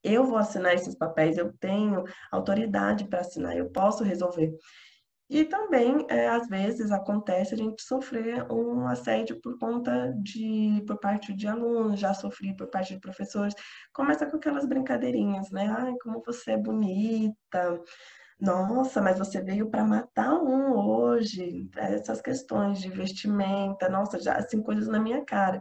Eu 0.02 0.24
vou 0.24 0.36
assinar 0.36 0.74
esses 0.74 0.96
papéis, 0.96 1.38
eu 1.38 1.52
tenho 1.58 2.04
autoridade 2.30 3.08
para 3.08 3.20
assinar, 3.20 3.56
eu 3.56 3.70
posso 3.70 4.02
resolver. 4.02 4.52
E 5.28 5.44
também, 5.44 6.06
é, 6.08 6.28
às 6.28 6.46
vezes, 6.48 6.92
acontece 6.92 7.54
a 7.54 7.56
gente 7.56 7.82
sofrer 7.82 8.46
um 8.50 8.86
assédio 8.86 9.40
por 9.40 9.58
conta 9.58 10.14
de, 10.22 10.82
por 10.86 10.98
parte 11.00 11.34
de 11.34 11.48
alunos, 11.48 11.98
já 11.98 12.14
sofri 12.14 12.54
por 12.56 12.68
parte 12.68 12.94
de 12.94 13.00
professores. 13.00 13.54
Começa 13.92 14.24
com 14.26 14.36
aquelas 14.36 14.66
brincadeirinhas, 14.66 15.50
né? 15.50 15.66
Ai, 15.76 15.94
como 16.00 16.22
você 16.24 16.52
é 16.52 16.56
bonita. 16.56 17.82
Nossa, 18.40 19.00
mas 19.02 19.18
você 19.18 19.40
veio 19.42 19.68
para 19.70 19.84
matar 19.84 20.34
um 20.34 20.72
hoje. 20.76 21.68
Essas 21.76 22.20
questões 22.20 22.80
de 22.80 22.88
vestimenta, 22.90 23.88
nossa, 23.88 24.20
já 24.20 24.34
assim, 24.36 24.62
coisas 24.62 24.86
na 24.88 25.00
minha 25.00 25.24
cara. 25.24 25.60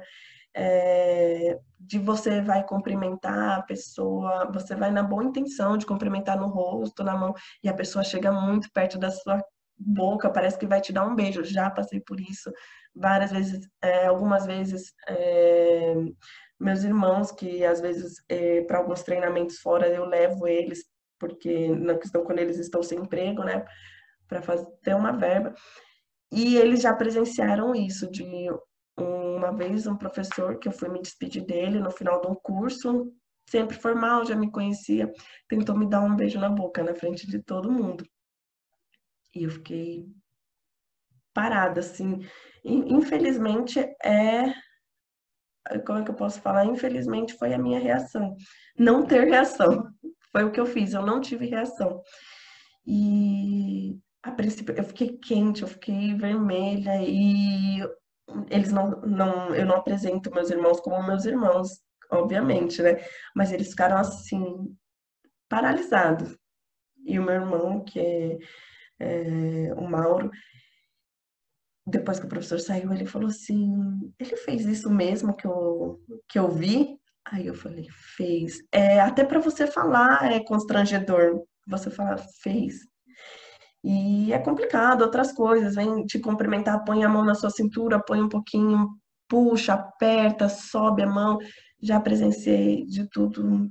É, 0.57 1.59
de 1.79 1.99
você 1.99 2.41
vai 2.41 2.65
cumprimentar 2.65 3.59
a 3.59 3.61
pessoa, 3.63 4.49
você 4.53 4.75
vai 4.75 4.91
na 4.91 5.03
boa 5.03 5.23
intenção 5.23 5.77
de 5.77 5.85
cumprimentar 5.85 6.37
no 6.39 6.47
rosto, 6.47 7.03
na 7.03 7.15
mão, 7.17 7.33
e 7.63 7.67
a 7.69 7.73
pessoa 7.73 8.03
chega 8.05 8.31
muito 8.31 8.71
perto 8.71 8.97
da 8.97 9.11
sua 9.11 9.43
boca, 9.77 10.29
parece 10.29 10.57
que 10.57 10.67
vai 10.67 10.81
te 10.81 10.93
dar 10.93 11.05
um 11.05 11.15
beijo. 11.15 11.43
Já 11.43 11.69
passei 11.69 11.99
por 11.99 12.19
isso 12.19 12.51
várias 12.95 13.31
vezes, 13.31 13.67
é, 13.81 14.07
algumas 14.07 14.45
vezes. 14.45 14.93
É, 15.07 15.95
meus 16.59 16.83
irmãos, 16.83 17.31
que 17.31 17.65
às 17.65 17.81
vezes 17.81 18.23
é, 18.29 18.61
para 18.61 18.77
alguns 18.77 19.03
treinamentos 19.03 19.59
fora 19.59 19.87
eu 19.87 20.05
levo 20.05 20.47
eles, 20.47 20.85
porque 21.19 21.69
na 21.69 21.97
questão 21.97 22.23
quando 22.23 22.39
eles 22.39 22.57
estão 22.57 22.81
sem 22.81 22.99
emprego, 22.99 23.43
né, 23.43 23.65
para 24.27 24.41
ter 24.81 24.95
uma 24.95 25.11
verba. 25.11 25.53
E 26.31 26.57
eles 26.57 26.81
já 26.81 26.93
presenciaram 26.93 27.75
isso 27.75 28.09
de 28.09 28.49
uma 28.97 29.51
vez 29.51 29.85
um 29.85 29.95
professor 29.95 30.57
que 30.57 30.67
eu 30.67 30.71
fui 30.71 30.89
me 30.89 31.01
despedir 31.01 31.45
dele 31.45 31.79
no 31.79 31.91
final 31.91 32.21
de 32.21 32.27
um 32.27 32.35
curso, 32.35 33.11
sempre 33.49 33.77
formal, 33.77 34.25
já 34.25 34.35
me 34.35 34.49
conhecia, 34.49 35.11
tentou 35.47 35.77
me 35.77 35.87
dar 35.87 36.01
um 36.01 36.15
beijo 36.15 36.39
na 36.39 36.49
boca 36.49 36.83
na 36.83 36.95
frente 36.95 37.27
de 37.27 37.39
todo 37.39 37.71
mundo. 37.71 38.05
E 39.35 39.43
eu 39.43 39.49
fiquei 39.49 40.07
parada, 41.33 41.81
assim. 41.81 42.25
Infelizmente, 42.63 43.79
é. 44.03 44.53
Como 45.85 45.99
é 45.99 46.03
que 46.03 46.11
eu 46.11 46.15
posso 46.15 46.39
falar? 46.41 46.65
Infelizmente, 46.65 47.33
foi 47.33 47.53
a 47.53 47.57
minha 47.57 47.79
reação. 47.79 48.35
Não 48.77 49.05
ter 49.05 49.25
reação. 49.27 49.87
Foi 50.31 50.43
o 50.43 50.51
que 50.51 50.59
eu 50.59 50.65
fiz, 50.65 50.93
eu 50.93 51.01
não 51.01 51.21
tive 51.21 51.45
reação. 51.45 52.01
E 52.85 53.97
a 54.21 54.31
princípio 54.31 54.75
eu 54.75 54.83
fiquei 54.83 55.17
quente, 55.17 55.61
eu 55.61 55.67
fiquei 55.67 56.13
vermelha 56.13 57.01
e 57.01 57.79
eles 58.49 58.69
não, 58.69 58.99
não 59.01 59.55
eu 59.55 59.65
não 59.65 59.77
apresento 59.77 60.29
meus 60.33 60.49
irmãos 60.49 60.81
como 60.81 61.01
meus 61.07 61.23
irmãos, 61.23 61.81
obviamente, 62.11 62.81
né? 62.81 62.97
Mas 63.33 63.53
eles 63.53 63.69
ficaram 63.69 63.97
assim 63.97 64.75
paralisados. 65.47 66.37
E 67.05 67.17
o 67.17 67.23
meu 67.23 67.35
irmão, 67.35 67.83
que 67.85 67.97
é 67.97 68.37
é, 68.99 69.73
o 69.75 69.87
Mauro, 69.89 70.29
depois 71.85 72.19
que 72.19 72.25
o 72.25 72.29
professor 72.29 72.59
saiu, 72.59 72.91
ele 72.91 73.05
falou 73.05 73.29
assim: 73.29 73.73
ele 74.19 74.35
fez 74.37 74.65
isso 74.65 74.89
mesmo 74.89 75.35
que 75.35 75.45
eu, 75.45 75.99
que 76.27 76.39
eu 76.39 76.49
vi? 76.49 76.97
Aí 77.25 77.47
eu 77.47 77.53
falei: 77.55 77.87
fez. 78.17 78.57
É, 78.71 78.99
até 78.99 79.23
para 79.23 79.39
você 79.39 79.67
falar 79.67 80.31
é 80.31 80.43
constrangedor. 80.43 81.43
Você 81.67 81.89
falar, 81.89 82.17
fez. 82.41 82.75
E 83.83 84.33
é 84.33 84.39
complicado, 84.39 85.03
outras 85.03 85.31
coisas, 85.31 85.75
vem 85.75 86.05
te 86.05 86.19
cumprimentar, 86.19 86.83
põe 86.83 87.03
a 87.03 87.09
mão 87.09 87.23
na 87.23 87.35
sua 87.35 87.51
cintura, 87.51 88.01
põe 88.03 88.21
um 88.21 88.29
pouquinho, 88.29 88.89
puxa, 89.27 89.73
aperta, 89.73 90.49
sobe 90.49 91.03
a 91.03 91.07
mão. 91.07 91.37
Já 91.81 91.99
presenciei 91.99 92.85
de 92.85 93.07
tudo, 93.09 93.67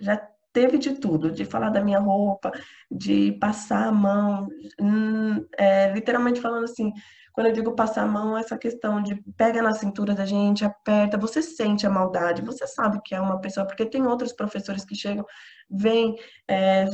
já 0.00 0.16
teve 0.52 0.78
de 0.78 0.92
tudo, 0.94 1.30
de 1.30 1.44
falar 1.44 1.70
da 1.70 1.82
minha 1.82 1.98
roupa, 1.98 2.52
de 2.90 3.32
passar 3.40 3.88
a 3.88 3.92
mão, 3.92 4.48
hum, 4.80 5.46
é, 5.58 5.92
literalmente 5.92 6.40
falando 6.40 6.64
assim, 6.64 6.92
quando 7.32 7.46
eu 7.46 7.52
digo 7.52 7.74
passar 7.74 8.02
a 8.02 8.06
mão, 8.06 8.36
essa 8.36 8.58
questão 8.58 9.02
de 9.02 9.14
pega 9.36 9.62
na 9.62 9.72
cintura 9.72 10.14
da 10.14 10.26
gente, 10.26 10.64
aperta, 10.64 11.16
você 11.16 11.40
sente 11.40 11.86
a 11.86 11.90
maldade, 11.90 12.42
você 12.42 12.66
sabe 12.66 13.00
que 13.02 13.14
é 13.14 13.20
uma 13.20 13.40
pessoa, 13.40 13.66
porque 13.66 13.86
tem 13.86 14.06
outros 14.06 14.32
professores 14.32 14.84
que 14.84 14.94
chegam, 14.94 15.24
vem, 15.70 16.14
é, 16.46 16.84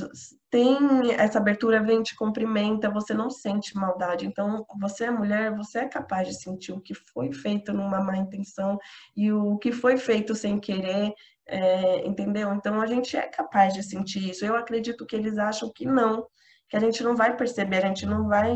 tem 0.48 1.12
essa 1.12 1.38
abertura, 1.38 1.82
vem, 1.82 2.02
te 2.02 2.14
cumprimenta, 2.14 2.88
você 2.88 3.12
não 3.12 3.28
sente 3.28 3.76
maldade. 3.76 4.26
Então, 4.26 4.64
você 4.80 5.04
é 5.06 5.10
mulher, 5.10 5.54
você 5.56 5.80
é 5.80 5.88
capaz 5.88 6.28
de 6.28 6.40
sentir 6.40 6.72
o 6.72 6.80
que 6.80 6.94
foi 6.94 7.32
feito 7.32 7.72
numa 7.72 8.00
má 8.00 8.16
intenção 8.16 8.78
e 9.16 9.32
o 9.32 9.58
que 9.58 9.72
foi 9.72 9.96
feito 9.96 10.34
sem 10.34 10.58
querer 10.60 11.12
é, 11.48 12.06
entendeu? 12.06 12.52
Então 12.52 12.80
a 12.80 12.86
gente 12.86 13.16
é 13.16 13.26
capaz 13.26 13.72
de 13.72 13.82
sentir 13.82 14.30
isso. 14.30 14.44
Eu 14.44 14.56
acredito 14.56 15.06
que 15.06 15.16
eles 15.16 15.38
acham 15.38 15.72
que 15.74 15.86
não, 15.86 16.26
que 16.68 16.76
a 16.76 16.80
gente 16.80 17.02
não 17.02 17.16
vai 17.16 17.34
perceber, 17.36 17.78
a 17.78 17.88
gente 17.88 18.04
não 18.04 18.28
vai 18.28 18.54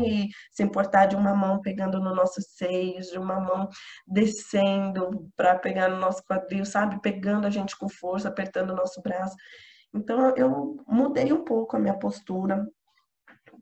se 0.51 0.61
importar 0.63 1.07
de 1.07 1.15
uma 1.15 1.35
mão 1.35 1.59
pegando 1.59 1.99
no 1.99 2.13
nosso 2.13 2.39
seios, 2.41 3.07
de 3.07 3.17
uma 3.17 3.39
mão 3.39 3.67
descendo 4.07 5.27
para 5.35 5.57
pegar 5.57 5.89
no 5.89 5.97
nosso 5.97 6.23
quadril, 6.23 6.65
sabe? 6.65 7.01
Pegando 7.01 7.47
a 7.47 7.49
gente 7.49 7.77
com 7.77 7.89
força, 7.89 8.29
apertando 8.29 8.69
o 8.71 8.75
nosso 8.75 9.01
braço. 9.01 9.35
Então 9.93 10.35
eu 10.35 10.77
mudei 10.87 11.33
um 11.33 11.43
pouco 11.43 11.75
a 11.75 11.79
minha 11.79 11.97
postura. 11.97 12.65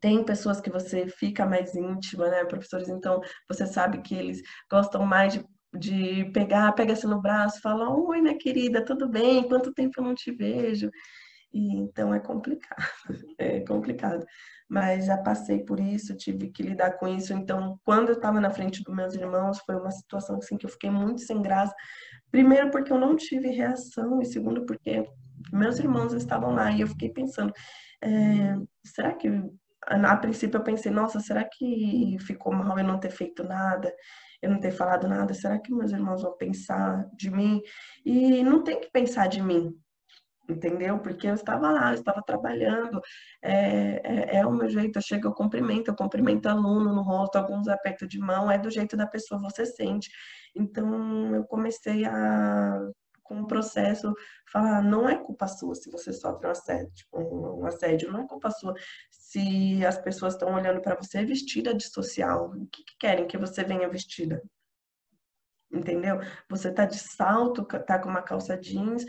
Tem 0.02 0.24
pessoas 0.24 0.60
que 0.60 0.70
você 0.70 1.08
fica 1.08 1.46
mais 1.46 1.76
íntima, 1.76 2.30
né, 2.30 2.44
professores? 2.44 2.90
Então 2.90 3.22
você 3.48 3.66
sabe 3.68 4.02
que 4.02 4.16
eles 4.16 4.42
gostam 4.70 5.06
mais 5.06 5.34
de 5.34 5.46
de 5.74 6.26
pegar, 6.34 6.72
pega 6.74 6.96
se 6.96 7.08
no 7.08 7.22
braço, 7.22 7.62
fala, 7.62 7.90
oi, 7.90 8.22
minha 8.22 8.38
querida, 8.38 8.84
tudo 8.84 9.08
bem? 9.08 9.48
Quanto 9.48 9.74
tempo 9.74 10.00
eu 10.00 10.04
não 10.04 10.16
te 10.16 10.32
vejo? 10.32 10.90
E, 11.54 11.76
então 11.78 12.14
é 12.14 12.20
complicado, 12.20 12.84
é 13.38 13.60
complicado. 13.62 14.26
Mas 14.70 15.06
já 15.06 15.18
passei 15.18 15.60
por 15.60 15.80
isso, 15.80 16.16
tive 16.16 16.50
que 16.50 16.64
lidar 16.64 16.92
com 16.98 17.08
isso. 17.08 17.34
Então, 17.34 17.78
quando 17.84 18.10
eu 18.10 18.16
estava 18.16 18.40
na 18.40 18.50
frente 18.50 18.84
dos 18.84 18.96
meus 18.96 19.14
irmãos, 19.14 19.60
foi 19.60 19.76
uma 19.76 19.92
situação 19.92 20.38
assim 20.38 20.58
que 20.58 20.66
eu 20.66 20.70
fiquei 20.70 20.90
muito 20.90 21.22
sem 21.22 21.42
graça. 21.42 21.74
Primeiro 22.32 22.72
porque 22.72 22.92
eu 22.92 23.00
não 23.00 23.16
tive 23.16 23.50
reação 23.50 24.22
e 24.22 24.26
segundo 24.26 24.66
porque 24.66 25.04
meus 25.52 25.80
irmãos 25.80 26.14
estavam 26.14 26.54
lá 26.54 26.72
e 26.72 26.82
eu 26.82 26.88
fiquei 26.88 27.10
pensando, 27.10 27.52
é, 28.02 28.56
será 28.86 29.14
que 29.14 29.28
a 29.88 30.16
princípio 30.18 30.58
eu 30.58 30.64
pensei, 30.64 30.92
nossa, 30.92 31.20
será 31.20 31.44
que 31.44 32.18
ficou 32.22 32.54
mal 32.54 32.78
eu 32.78 32.86
não 32.86 33.00
ter 33.00 33.10
feito 33.10 33.44
nada? 33.44 33.92
Eu 34.42 34.50
não 34.50 34.60
ter 34.60 34.72
falado 34.72 35.08
nada, 35.08 35.34
será 35.34 35.60
que 35.60 35.74
meus 35.74 35.92
irmãos 35.92 36.22
vão 36.22 36.36
pensar 36.38 37.08
de 37.16 37.30
mim? 37.30 37.62
E 38.06 38.44
não 38.44 38.64
tem 38.64 38.80
que 38.80 38.90
pensar 38.92 39.28
de 39.28 39.42
mim, 39.42 39.74
entendeu? 40.50 41.00
Porque 41.00 41.28
eu 41.28 41.36
estava 41.36 41.72
lá, 41.72 41.92
eu 41.92 41.96
estava 41.96 42.22
trabalhando, 42.26 43.00
é, 43.44 44.02
é, 44.04 44.38
é, 44.38 44.46
o 44.46 44.52
meu 44.52 44.70
jeito, 44.70 44.98
eu 44.98 45.02
chego, 45.02 45.28
eu 45.28 45.34
cumprimento, 45.34 45.90
eu 45.90 45.96
cumprimento 45.96 46.48
aluno 46.48 46.94
no 46.94 47.02
rosto, 47.02 47.38
alguns 47.38 47.68
apertos 47.68 48.08
de 48.08 48.20
mão, 48.20 48.50
é 48.52 48.58
do 48.58 48.70
jeito 48.70 48.98
da 48.98 49.08
pessoa, 49.08 49.42
você 49.42 49.66
sente. 49.66 50.10
Então, 50.56 51.36
eu 51.36 51.44
comecei 51.46 52.06
a 52.06 52.80
com 53.32 53.42
o 53.42 53.48
processo, 53.48 54.14
falar, 54.52 54.84
não 54.84 55.08
é 55.08 55.16
culpa 55.18 55.48
sua 55.48 55.74
se 55.74 55.90
você 55.90 56.12
sofre 56.12 56.48
um 56.48 56.52
assédio, 56.52 57.06
um, 57.14 57.66
assédio, 57.66 58.12
não 58.12 58.24
é 58.24 58.28
culpa 58.28 58.52
sua 58.52 58.74
se 59.10 59.86
as 59.86 59.98
pessoas 59.98 60.34
estão 60.34 60.54
olhando 60.54 60.82
para 60.82 60.96
você 60.96 61.24
vestida 61.24 61.74
de 61.74 61.88
social. 61.88 62.52
O 62.52 62.68
que, 62.68 62.84
que 62.84 62.98
querem 63.00 63.26
que 63.26 63.38
você 63.38 63.64
venha 63.64 63.88
vestida? 63.88 64.42
Entendeu? 65.72 66.20
Você 66.50 66.70
tá 66.74 66.86
de 66.86 67.00
salto, 67.00 67.64
tá 67.64 67.98
com 67.98 68.10
uma 68.10 68.22
calça 68.22 68.58
jeans, 68.58 69.06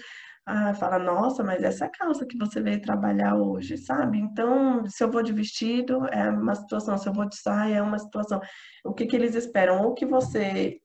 ah, 0.46 0.74
fala, 0.74 0.98
nossa, 0.98 1.42
mas 1.42 1.62
essa 1.62 1.88
calça 1.88 2.26
que 2.26 2.38
você 2.38 2.60
veio 2.60 2.80
trabalhar 2.80 3.36
hoje, 3.36 3.76
sabe? 3.76 4.18
Então, 4.18 4.84
se 4.86 5.02
eu 5.02 5.10
vou 5.10 5.22
de 5.22 5.32
vestido, 5.32 6.06
é 6.08 6.30
uma 6.30 6.54
situação, 6.54 6.96
se 6.98 7.08
eu 7.08 7.12
vou 7.12 7.28
de 7.28 7.36
saia, 7.36 7.76
é 7.76 7.82
uma 7.82 7.98
situação. 7.98 8.40
O 8.84 8.92
que, 8.92 9.06
que 9.06 9.16
eles 9.16 9.34
esperam? 9.34 9.82
Ou 9.82 9.94
que 9.94 10.06
você 10.06 10.80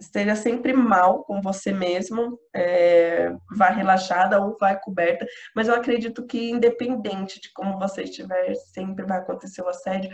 esteja 0.00 0.36
sempre 0.36 0.72
mal 0.72 1.24
com 1.24 1.40
você 1.40 1.72
mesmo, 1.72 2.38
é, 2.54 3.32
vá 3.56 3.68
relaxada 3.68 4.40
ou 4.40 4.56
vá 4.58 4.74
coberta, 4.76 5.26
mas 5.54 5.68
eu 5.68 5.74
acredito 5.74 6.26
que 6.26 6.50
independente 6.50 7.40
de 7.40 7.52
como 7.52 7.78
você 7.78 8.02
estiver, 8.02 8.54
sempre 8.54 9.04
vai 9.04 9.18
acontecer 9.18 9.62
o 9.62 9.68
assédio 9.68 10.10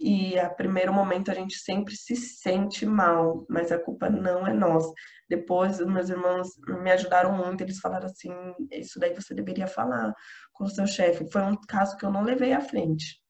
e 0.00 0.38
a 0.38 0.48
primeiro 0.48 0.92
momento 0.92 1.30
a 1.30 1.34
gente 1.34 1.56
sempre 1.56 1.94
se 1.96 2.14
sente 2.14 2.86
mal, 2.86 3.44
mas 3.48 3.72
a 3.72 3.78
culpa 3.78 4.08
não 4.08 4.46
é 4.46 4.52
nossa. 4.52 4.92
Depois, 5.28 5.80
meus 5.80 6.08
irmãos 6.08 6.48
me 6.82 6.90
ajudaram 6.90 7.32
muito, 7.32 7.62
eles 7.62 7.80
falaram 7.80 8.06
assim, 8.06 8.30
isso 8.70 8.98
daí 8.98 9.14
você 9.14 9.34
deveria 9.34 9.66
falar 9.66 10.14
com 10.52 10.64
o 10.64 10.68
seu 10.68 10.86
chefe. 10.86 11.28
Foi 11.30 11.42
um 11.42 11.56
caso 11.68 11.96
que 11.96 12.04
eu 12.04 12.10
não 12.10 12.22
levei 12.22 12.52
à 12.52 12.60
frente, 12.60 13.20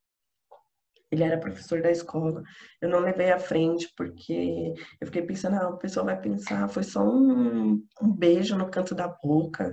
ele 1.10 1.24
era 1.24 1.38
professor 1.38 1.80
da 1.80 1.90
escola. 1.90 2.42
Eu 2.80 2.88
não 2.88 3.00
levei 3.00 3.30
à 3.30 3.38
frente 3.38 3.92
porque 3.96 4.74
eu 5.00 5.06
fiquei 5.06 5.22
pensando, 5.22 5.56
ah, 5.56 5.68
a 5.68 5.76
pessoa 5.76 6.06
vai 6.06 6.20
pensar, 6.20 6.68
foi 6.68 6.82
só 6.82 7.02
um, 7.02 7.82
um 8.02 8.12
beijo 8.12 8.56
no 8.56 8.70
canto 8.70 8.94
da 8.94 9.08
boca, 9.08 9.72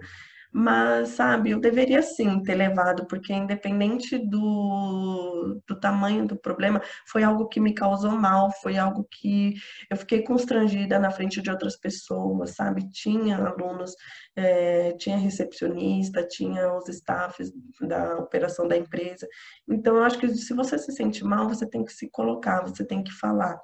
mas, 0.58 1.10
sabe, 1.10 1.52
eu 1.52 1.60
deveria 1.60 2.02
sim 2.02 2.42
ter 2.42 2.56
levado, 2.56 3.06
porque 3.08 3.34
independente 3.34 4.18
do, 4.18 5.60
do 5.68 5.78
tamanho 5.78 6.26
do 6.26 6.38
problema, 6.38 6.82
foi 7.06 7.24
algo 7.24 7.50
que 7.50 7.60
me 7.60 7.74
causou 7.74 8.12
mal, 8.12 8.50
foi 8.62 8.78
algo 8.78 9.06
que 9.12 9.56
eu 9.90 9.98
fiquei 9.98 10.24
constrangida 10.24 10.98
na 10.98 11.12
frente 11.12 11.42
de 11.42 11.52
outras 11.52 11.78
pessoas, 11.78 12.52
sabe? 12.52 12.90
Tinha 12.90 13.36
alunos, 13.36 13.92
é, 14.34 14.94
tinha 14.94 15.18
recepcionista, 15.18 16.26
tinha 16.26 16.74
os 16.74 16.88
staffs 16.88 17.52
da 17.82 18.16
operação 18.20 18.66
da 18.66 18.78
empresa. 18.78 19.28
Então, 19.68 19.98
eu 19.98 20.04
acho 20.04 20.18
que 20.18 20.30
se 20.30 20.54
você 20.54 20.78
se 20.78 20.94
sente 20.94 21.22
mal, 21.22 21.50
você 21.50 21.68
tem 21.68 21.84
que 21.84 21.92
se 21.92 22.10
colocar, 22.10 22.62
você 22.62 22.86
tem 22.86 23.04
que 23.04 23.12
falar. 23.12 23.60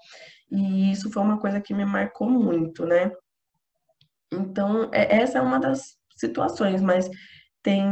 E 0.51 0.91
isso 0.91 1.10
foi 1.10 1.24
uma 1.24 1.39
coisa 1.39 1.62
que 1.62 1.74
me 1.74 1.86
marcou 1.86 2.29
muito, 2.29 2.86
né? 2.86 3.10
Então, 4.29 4.89
é, 4.93 5.21
essa 5.21 5.38
é 5.38 5.41
uma 5.41 5.57
das 5.57 6.00
situações, 6.22 6.82
mas 6.82 7.10
tem 7.62 7.84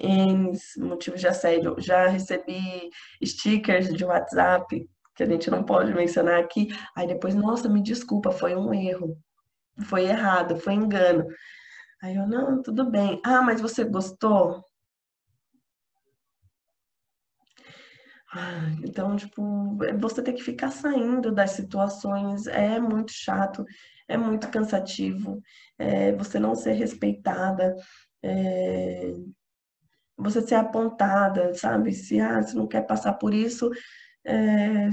N 0.00 0.52
motivos 0.78 1.20
de 1.20 1.28
assédio. 1.28 1.76
Já 1.78 2.08
recebi 2.08 2.90
stickers 3.22 3.92
de 3.92 4.04
WhatsApp 4.04 4.88
que 5.14 5.22
a 5.22 5.26
gente 5.26 5.50
não 5.50 5.62
pode 5.62 5.94
mencionar 5.94 6.40
aqui. 6.40 6.68
Aí 6.96 7.06
depois, 7.06 7.34
nossa, 7.34 7.68
me 7.68 7.82
desculpa, 7.82 8.32
foi 8.32 8.56
um 8.56 8.72
erro. 8.74 9.16
Foi 9.86 10.04
errado, 10.04 10.56
foi 10.56 10.74
engano. 10.74 11.26
Aí 12.02 12.16
eu, 12.16 12.26
não, 12.26 12.62
tudo 12.62 12.90
bem. 12.90 13.20
Ah, 13.24 13.42
mas 13.42 13.60
você 13.60 13.84
gostou? 13.84 14.64
Ah, 18.32 18.68
então, 18.82 19.14
tipo, 19.16 19.76
você 20.00 20.20
tem 20.20 20.34
que 20.34 20.42
ficar 20.42 20.70
saindo 20.72 21.32
das 21.32 21.52
situações 21.52 22.48
é 22.48 22.80
muito 22.80 23.12
chato, 23.12 23.64
é 24.08 24.16
muito 24.16 24.48
cansativo, 24.50 25.40
é, 25.78 26.12
você 26.12 26.38
não 26.38 26.54
ser 26.54 26.72
respeitada, 26.72 27.74
é, 28.22 29.12
você 30.16 30.40
ser 30.42 30.56
apontada, 30.56 31.54
sabe? 31.54 31.92
Se 31.92 32.20
ah, 32.20 32.42
você 32.42 32.56
não 32.56 32.66
quer 32.66 32.82
passar 32.86 33.14
por 33.14 33.34
isso, 33.34 33.70
é, 34.24 34.90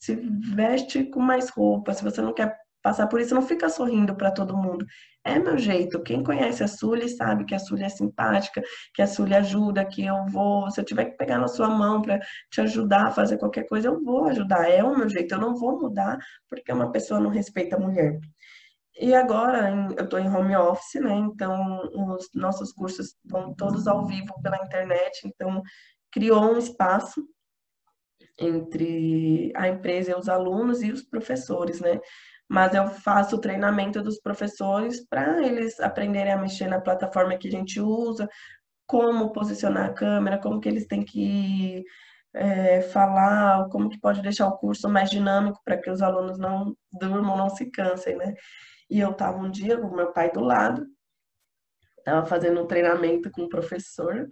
se 0.00 0.16
veste 0.54 1.04
com 1.04 1.20
mais 1.20 1.50
roupa. 1.50 1.92
Se 1.92 2.02
você 2.02 2.22
não 2.22 2.32
quer 2.32 2.56
passar 2.82 3.06
por 3.06 3.20
isso, 3.20 3.34
não 3.34 3.42
fica 3.42 3.68
sorrindo 3.68 4.14
para 4.16 4.30
todo 4.30 4.56
mundo. 4.56 4.86
É 5.24 5.38
meu 5.38 5.58
jeito. 5.58 6.02
Quem 6.02 6.24
conhece 6.24 6.62
a 6.64 6.68
Sully 6.68 7.08
sabe 7.08 7.44
que 7.44 7.54
a 7.54 7.58
Sully 7.58 7.84
é 7.84 7.88
simpática, 7.88 8.62
que 8.94 9.02
a 9.02 9.06
Sully 9.06 9.34
ajuda, 9.34 9.84
que 9.84 10.04
eu 10.06 10.26
vou. 10.26 10.70
Se 10.70 10.80
eu 10.80 10.84
tiver 10.84 11.06
que 11.06 11.16
pegar 11.16 11.38
na 11.38 11.48
sua 11.48 11.68
mão 11.68 12.00
para 12.00 12.18
te 12.50 12.60
ajudar 12.62 13.08
a 13.08 13.10
fazer 13.10 13.36
qualquer 13.38 13.64
coisa, 13.64 13.88
eu 13.88 14.02
vou 14.02 14.24
ajudar. 14.26 14.70
É 14.70 14.82
o 14.82 14.96
meu 14.96 15.08
jeito. 15.08 15.34
Eu 15.34 15.40
não 15.40 15.54
vou 15.56 15.78
mudar 15.78 16.18
porque 16.48 16.72
uma 16.72 16.90
pessoa 16.90 17.20
não 17.20 17.30
respeita 17.30 17.76
a 17.76 17.78
mulher. 17.78 18.18
E 19.00 19.14
agora 19.14 19.70
eu 19.96 20.04
estou 20.04 20.18
em 20.18 20.28
home 20.28 20.54
office, 20.54 21.00
né? 21.00 21.14
Então 21.14 21.80
os 22.14 22.28
nossos 22.34 22.70
cursos 22.70 23.16
estão 23.24 23.54
todos 23.54 23.86
ao 23.86 24.06
vivo 24.06 24.34
pela 24.42 24.62
internet. 24.62 25.22
Então 25.24 25.62
criou 26.12 26.52
um 26.52 26.58
espaço 26.58 27.26
entre 28.38 29.52
a 29.56 29.68
empresa 29.68 30.10
e 30.10 30.14
os 30.14 30.28
alunos 30.28 30.82
e 30.82 30.92
os 30.92 31.02
professores, 31.02 31.80
né? 31.80 31.98
Mas 32.46 32.74
eu 32.74 32.88
faço 32.88 33.36
o 33.36 33.40
treinamento 33.40 34.02
dos 34.02 34.20
professores 34.20 35.06
para 35.08 35.46
eles 35.46 35.80
aprenderem 35.80 36.32
a 36.32 36.36
mexer 36.36 36.66
na 36.66 36.80
plataforma 36.80 37.38
que 37.38 37.48
a 37.48 37.50
gente 37.50 37.80
usa, 37.80 38.28
como 38.86 39.32
posicionar 39.32 39.86
a 39.86 39.94
câmera, 39.94 40.38
como 40.38 40.60
que 40.60 40.68
eles 40.68 40.86
têm 40.86 41.02
que 41.02 41.84
é, 42.34 42.80
falar, 42.82 43.68
como 43.70 43.88
que 43.88 44.00
pode 44.00 44.22
deixar 44.22 44.48
o 44.48 44.58
curso 44.58 44.88
mais 44.88 45.10
dinâmico 45.10 45.60
para 45.64 45.78
que 45.78 45.90
os 45.90 46.02
alunos 46.02 46.38
não 46.38 46.76
durmam, 46.92 47.36
não 47.36 47.50
se 47.50 47.70
cansem, 47.70 48.16
né? 48.16 48.34
E 48.88 49.00
eu 49.00 49.10
estava 49.10 49.38
um 49.38 49.50
dia 49.50 49.78
com 49.78 49.94
meu 49.94 50.12
pai 50.12 50.30
do 50.32 50.40
lado, 50.40 50.86
estava 51.98 52.26
fazendo 52.26 52.62
um 52.62 52.66
treinamento 52.66 53.30
com 53.30 53.42
o 53.42 53.48
professor, 53.48 54.26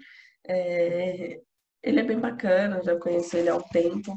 é, 0.47 1.41
ele 1.83 2.01
é 2.01 2.05
bem 2.05 2.19
bacana, 2.19 2.83
já 2.83 2.99
conheço 2.99 3.37
ele 3.37 3.49
há 3.49 3.57
um 3.57 3.63
tempo. 3.63 4.15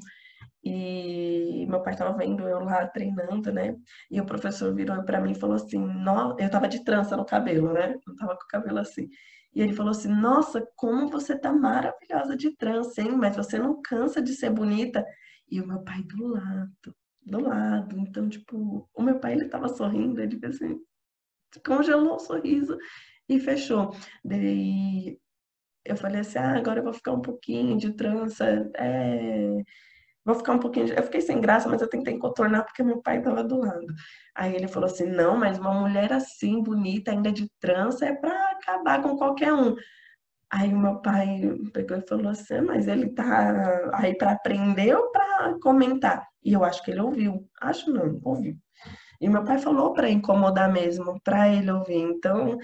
E 0.63 1.65
meu 1.67 1.81
pai 1.81 1.93
estava 1.93 2.15
vendo 2.15 2.47
eu 2.47 2.59
lá 2.59 2.87
treinando, 2.87 3.51
né? 3.51 3.75
E 4.11 4.21
o 4.21 4.25
professor 4.25 4.73
virou 4.75 5.03
para 5.03 5.19
mim 5.19 5.31
e 5.31 5.39
falou 5.39 5.55
assim: 5.55 5.79
no... 5.79 6.37
eu 6.39 6.49
tava 6.51 6.67
de 6.67 6.83
trança 6.83 7.17
no 7.17 7.25
cabelo, 7.25 7.73
né? 7.73 7.95
Eu 8.07 8.15
tava 8.15 8.35
com 8.35 8.43
o 8.43 8.47
cabelo 8.47 8.79
assim. 8.79 9.09
E 9.53 9.61
ele 9.61 9.73
falou 9.73 9.91
assim: 9.91 10.09
Nossa, 10.09 10.65
como 10.75 11.09
você 11.09 11.37
tá 11.37 11.51
maravilhosa 11.53 12.35
de 12.35 12.55
trança, 12.55 13.01
hein? 13.01 13.11
Mas 13.17 13.35
você 13.35 13.57
não 13.59 13.81
cansa 13.81 14.21
de 14.21 14.33
ser 14.33 14.49
bonita. 14.49 15.05
E 15.49 15.61
o 15.61 15.67
meu 15.67 15.83
pai 15.83 16.01
do 16.03 16.27
lado, 16.27 16.95
do 17.25 17.41
lado. 17.41 17.97
Então, 17.99 18.29
tipo, 18.29 18.89
o 18.93 19.01
meu 19.03 19.19
pai 19.19 19.33
ele 19.33 19.49
tava 19.49 19.67
sorrindo, 19.69 20.21
ele 20.21 20.39
assim, 20.45 20.79
congelou 21.65 22.15
o 22.15 22.19
sorriso 22.19 22.77
e 23.27 23.39
fechou. 23.39 23.91
Daí 24.23 25.19
eu 25.85 25.95
falei 25.97 26.21
assim, 26.21 26.39
ah, 26.39 26.57
agora 26.57 26.79
eu 26.79 26.83
vou 26.83 26.93
ficar 26.93 27.13
um 27.13 27.21
pouquinho 27.21 27.77
de 27.77 27.93
trança, 27.93 28.45
é... 28.75 29.57
vou 30.25 30.35
ficar 30.35 30.53
um 30.53 30.59
pouquinho. 30.59 30.87
Eu 30.93 31.03
fiquei 31.03 31.21
sem 31.21 31.41
graça, 31.41 31.67
mas 31.69 31.81
eu 31.81 31.89
tentei 31.89 32.17
contornar 32.17 32.63
porque 32.63 32.83
meu 32.83 33.01
pai 33.01 33.17
estava 33.19 33.43
do 33.43 33.59
lado. 33.59 33.87
Aí 34.35 34.55
ele 34.55 34.67
falou 34.67 34.87
assim, 34.87 35.05
não, 35.05 35.37
mas 35.37 35.59
uma 35.59 35.73
mulher 35.73 36.13
assim, 36.13 36.61
bonita, 36.61 37.11
ainda 37.11 37.31
de 37.31 37.49
trança, 37.59 38.05
é 38.05 38.13
para 38.13 38.51
acabar 38.51 39.01
com 39.01 39.17
qualquer 39.17 39.53
um. 39.53 39.75
Aí 40.51 40.73
o 40.73 40.77
meu 40.77 41.01
pai 41.01 41.41
pegou 41.73 41.97
e 41.97 42.07
falou 42.07 42.29
assim, 42.29 42.61
mas 42.61 42.87
ele 42.87 43.09
tá 43.13 43.91
aí 43.93 44.15
para 44.17 44.33
aprender 44.33 44.95
ou 44.95 45.09
para 45.11 45.55
comentar? 45.61 46.27
E 46.43 46.53
eu 46.53 46.63
acho 46.63 46.83
que 46.83 46.91
ele 46.91 47.01
ouviu. 47.01 47.47
Acho 47.61 47.89
não, 47.91 48.19
ouviu. 48.23 48.55
E 49.21 49.29
meu 49.29 49.43
pai 49.43 49.59
falou 49.59 49.93
para 49.93 50.09
incomodar 50.09 50.71
mesmo, 50.71 51.21
para 51.23 51.47
ele 51.47 51.71
ouvir. 51.71 52.01
Então, 52.01 52.57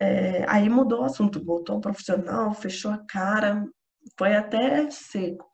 é, 0.00 0.44
aí 0.48 0.68
mudou 0.68 1.02
o 1.02 1.04
assunto, 1.04 1.44
voltou 1.44 1.76
ao 1.76 1.80
profissional, 1.80 2.54
fechou 2.54 2.90
a 2.90 2.98
cara, 3.06 3.64
foi 4.18 4.34
até 4.34 4.90
seco. 4.90 5.46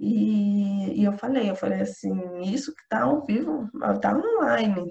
E, 0.00 1.00
e 1.00 1.04
eu 1.04 1.12
falei, 1.12 1.50
eu 1.50 1.54
falei 1.54 1.82
assim, 1.82 2.40
isso 2.40 2.74
que 2.74 2.88
tá 2.88 3.02
ao 3.02 3.22
vivo, 3.26 3.68
tá 4.00 4.16
online. 4.16 4.90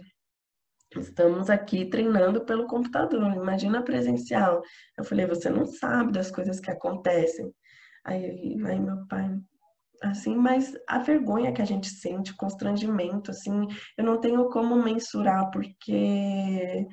Estamos 0.96 1.50
aqui 1.50 1.86
treinando 1.86 2.46
pelo 2.46 2.68
computador, 2.68 3.34
imagina 3.34 3.82
presencial. 3.82 4.62
Eu 4.96 5.04
falei, 5.04 5.26
você 5.26 5.50
não 5.50 5.66
sabe 5.66 6.12
das 6.12 6.30
coisas 6.30 6.60
que 6.60 6.70
acontecem. 6.70 7.52
Aí, 8.06 8.56
aí 8.64 8.80
meu 8.80 9.08
pai, 9.08 9.36
assim, 10.04 10.36
mas 10.36 10.78
a 10.88 11.00
vergonha 11.00 11.52
que 11.52 11.62
a 11.62 11.66
gente 11.66 11.90
sente, 11.90 12.32
o 12.32 12.38
constrangimento, 12.38 13.32
assim, 13.32 13.66
eu 13.98 14.04
não 14.04 14.20
tenho 14.22 14.48
como 14.50 14.76
mensurar, 14.76 15.50
porque 15.50 16.88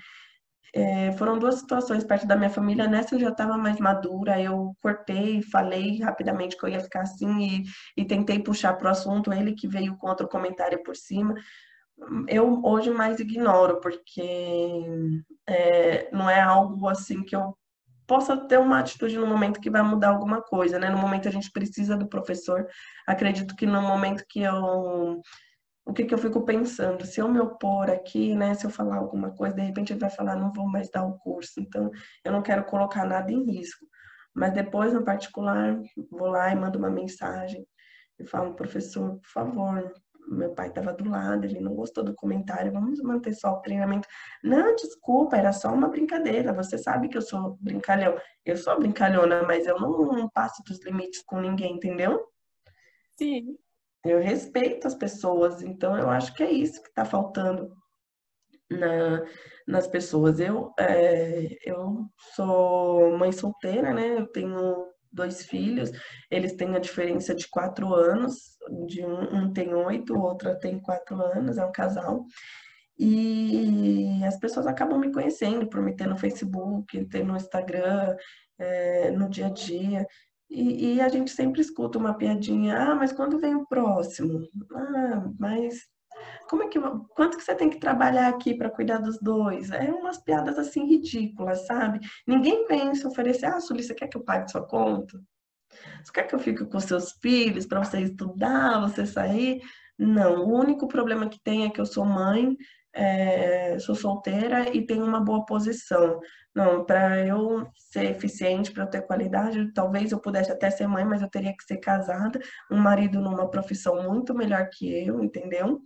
é, 0.76 1.10
foram 1.12 1.38
duas 1.38 1.54
situações 1.54 2.04
perto 2.04 2.26
da 2.26 2.36
minha 2.36 2.50
família. 2.50 2.86
Nessa 2.86 3.14
eu 3.14 3.18
já 3.18 3.30
estava 3.30 3.56
mais 3.56 3.80
madura, 3.80 4.38
eu 4.38 4.76
cortei, 4.82 5.40
falei 5.40 6.02
rapidamente 6.02 6.54
que 6.54 6.62
eu 6.66 6.68
ia 6.68 6.80
ficar 6.80 7.00
assim 7.00 7.62
e, 7.96 8.02
e 8.02 8.04
tentei 8.04 8.38
puxar 8.38 8.74
para 8.74 8.88
o 8.88 8.90
assunto. 8.90 9.32
Ele 9.32 9.54
que 9.54 9.66
veio 9.66 9.96
com 9.96 10.06
outro 10.06 10.28
comentário 10.28 10.82
por 10.82 10.94
cima. 10.94 11.34
Eu 12.28 12.60
hoje 12.62 12.90
mais 12.90 13.18
ignoro, 13.18 13.80
porque 13.80 14.84
é, 15.48 16.10
não 16.12 16.28
é 16.28 16.42
algo 16.42 16.86
assim 16.90 17.24
que 17.24 17.34
eu 17.34 17.56
possa 18.06 18.36
ter 18.36 18.58
uma 18.58 18.78
atitude 18.78 19.16
no 19.16 19.26
momento 19.26 19.60
que 19.60 19.70
vai 19.70 19.82
mudar 19.82 20.10
alguma 20.10 20.42
coisa, 20.42 20.78
né? 20.78 20.90
No 20.90 20.98
momento 20.98 21.26
a 21.26 21.32
gente 21.32 21.50
precisa 21.50 21.96
do 21.96 22.06
professor. 22.06 22.66
Acredito 23.06 23.56
que 23.56 23.64
no 23.64 23.80
momento 23.80 24.26
que 24.28 24.42
eu 24.42 25.22
o 25.86 25.92
que, 25.92 26.04
que 26.04 26.12
eu 26.12 26.18
fico 26.18 26.44
pensando? 26.44 27.06
Se 27.06 27.20
eu 27.20 27.28
me 27.28 27.38
opor 27.38 27.88
aqui, 27.88 28.34
né? 28.34 28.54
Se 28.54 28.66
eu 28.66 28.70
falar 28.70 28.96
alguma 28.96 29.30
coisa, 29.30 29.54
de 29.54 29.62
repente 29.62 29.92
ele 29.92 30.00
vai 30.00 30.10
falar, 30.10 30.34
não 30.34 30.52
vou 30.52 30.66
mais 30.66 30.90
dar 30.90 31.04
o 31.04 31.16
curso. 31.16 31.60
Então, 31.60 31.92
eu 32.24 32.32
não 32.32 32.42
quero 32.42 32.64
colocar 32.64 33.06
nada 33.06 33.32
em 33.32 33.44
risco. 33.44 33.86
Mas 34.34 34.52
depois, 34.52 34.92
no 34.92 35.04
particular, 35.04 35.80
vou 36.10 36.26
lá 36.26 36.50
e 36.50 36.56
mando 36.56 36.76
uma 36.76 36.90
mensagem 36.90 37.64
e 38.18 38.26
falo, 38.26 38.54
professor, 38.54 39.16
por 39.20 39.28
favor, 39.28 39.94
meu 40.28 40.52
pai 40.54 40.68
estava 40.68 40.92
do 40.92 41.08
lado, 41.08 41.44
ele 41.44 41.60
não 41.60 41.72
gostou 41.72 42.02
do 42.02 42.14
comentário, 42.14 42.72
vamos 42.72 43.00
manter 43.00 43.32
só 43.32 43.52
o 43.52 43.60
treinamento. 43.60 44.08
Não, 44.42 44.74
desculpa, 44.74 45.36
era 45.36 45.52
só 45.52 45.72
uma 45.72 45.88
brincadeira. 45.88 46.52
Você 46.52 46.76
sabe 46.76 47.08
que 47.08 47.16
eu 47.16 47.22
sou 47.22 47.56
brincalhão. 47.60 48.18
Eu 48.44 48.56
sou 48.56 48.76
brincalhona, 48.76 49.44
mas 49.44 49.66
eu 49.66 49.78
não, 49.78 50.06
não 50.06 50.28
passo 50.28 50.64
dos 50.64 50.84
limites 50.84 51.22
com 51.24 51.40
ninguém, 51.40 51.76
entendeu? 51.76 52.26
Sim. 53.16 53.56
Eu 54.08 54.20
respeito 54.20 54.86
as 54.86 54.94
pessoas, 54.94 55.62
então 55.62 55.96
eu 55.96 56.08
acho 56.08 56.34
que 56.34 56.42
é 56.42 56.50
isso 56.50 56.82
que 56.82 56.88
está 56.88 57.04
faltando 57.04 57.70
na, 58.70 59.24
nas 59.66 59.86
pessoas. 59.86 60.40
Eu, 60.40 60.72
é, 60.78 61.56
eu 61.64 62.06
sou 62.34 63.16
mãe 63.18 63.32
solteira, 63.32 63.92
né? 63.92 64.18
Eu 64.18 64.26
tenho 64.26 64.86
dois 65.12 65.46
filhos, 65.46 65.90
eles 66.30 66.54
têm 66.54 66.76
a 66.76 66.78
diferença 66.78 67.34
de 67.34 67.48
quatro 67.48 67.94
anos, 67.94 68.56
de 68.86 69.04
um, 69.04 69.36
um 69.36 69.52
tem 69.52 69.74
oito, 69.74 70.14
o 70.14 70.20
outro 70.20 70.58
tem 70.58 70.78
quatro 70.78 71.20
anos, 71.22 71.56
é 71.58 71.64
um 71.64 71.72
casal. 71.72 72.24
E 72.98 74.22
as 74.24 74.38
pessoas 74.38 74.66
acabam 74.66 74.98
me 74.98 75.12
conhecendo 75.12 75.68
por 75.68 75.82
me 75.82 75.94
ter 75.94 76.06
no 76.06 76.16
Facebook, 76.16 77.04
ter 77.06 77.24
no 77.24 77.36
Instagram, 77.36 78.16
é, 78.58 79.10
no 79.10 79.28
dia 79.28 79.46
a 79.46 79.50
dia. 79.50 80.06
E, 80.48 80.94
e, 80.94 81.00
a 81.00 81.08
gente 81.08 81.30
sempre 81.30 81.60
escuta 81.60 81.98
uma 81.98 82.14
piadinha, 82.14 82.78
ah, 82.78 82.94
mas 82.94 83.12
quando 83.12 83.38
vem 83.38 83.54
o 83.54 83.66
próximo? 83.66 84.48
Ah, 84.72 85.28
mas 85.38 85.80
como 86.48 86.62
é 86.62 86.68
que 86.68 86.78
quanto 87.14 87.36
que 87.36 87.42
você 87.42 87.54
tem 87.54 87.68
que 87.68 87.80
trabalhar 87.80 88.28
aqui 88.28 88.54
para 88.54 88.70
cuidar 88.70 88.98
dos 88.98 89.18
dois? 89.18 89.70
É 89.70 89.90
umas 89.90 90.18
piadas 90.18 90.58
assim 90.58 90.86
ridículas, 90.86 91.66
sabe? 91.66 92.00
Ninguém 92.26 92.66
vem 92.66 92.94
se 92.94 93.06
oferecer, 93.06 93.46
ah, 93.46 93.60
Sueli, 93.60 93.82
você 93.82 93.94
quer 93.94 94.08
que 94.08 94.16
eu 94.16 94.24
pague 94.24 94.50
sua 94.50 94.66
conta? 94.66 95.20
Você 96.02 96.12
quer 96.12 96.24
que 96.24 96.34
eu 96.34 96.38
fique 96.38 96.64
com 96.64 96.80
seus 96.80 97.12
filhos 97.20 97.66
para 97.66 97.84
você 97.84 98.00
estudar, 98.00 98.80
você 98.80 99.04
sair? 99.04 99.60
Não, 99.98 100.44
o 100.44 100.54
único 100.54 100.86
problema 100.86 101.28
que 101.28 101.40
tem 101.42 101.64
é 101.64 101.70
que 101.70 101.80
eu 101.80 101.86
sou 101.86 102.04
mãe, 102.04 102.56
é, 102.96 103.78
sou 103.78 103.94
solteira 103.94 104.74
e 104.74 104.84
tenho 104.86 105.04
uma 105.04 105.20
boa 105.20 105.44
posição. 105.44 106.18
Não, 106.54 106.84
para 106.86 107.18
eu 107.26 107.66
ser 107.76 108.06
eficiente, 108.06 108.72
para 108.72 108.84
eu 108.84 108.90
ter 108.90 109.02
qualidade, 109.02 109.70
talvez 109.74 110.10
eu 110.10 110.18
pudesse 110.18 110.50
até 110.50 110.70
ser 110.70 110.86
mãe, 110.86 111.04
mas 111.04 111.20
eu 111.20 111.28
teria 111.28 111.54
que 111.54 111.62
ser 111.64 111.76
casada, 111.76 112.40
um 112.70 112.78
marido 112.78 113.20
numa 113.20 113.50
profissão 113.50 114.02
muito 114.02 114.34
melhor 114.34 114.66
que 114.72 115.06
eu, 115.06 115.22
entendeu? 115.22 115.82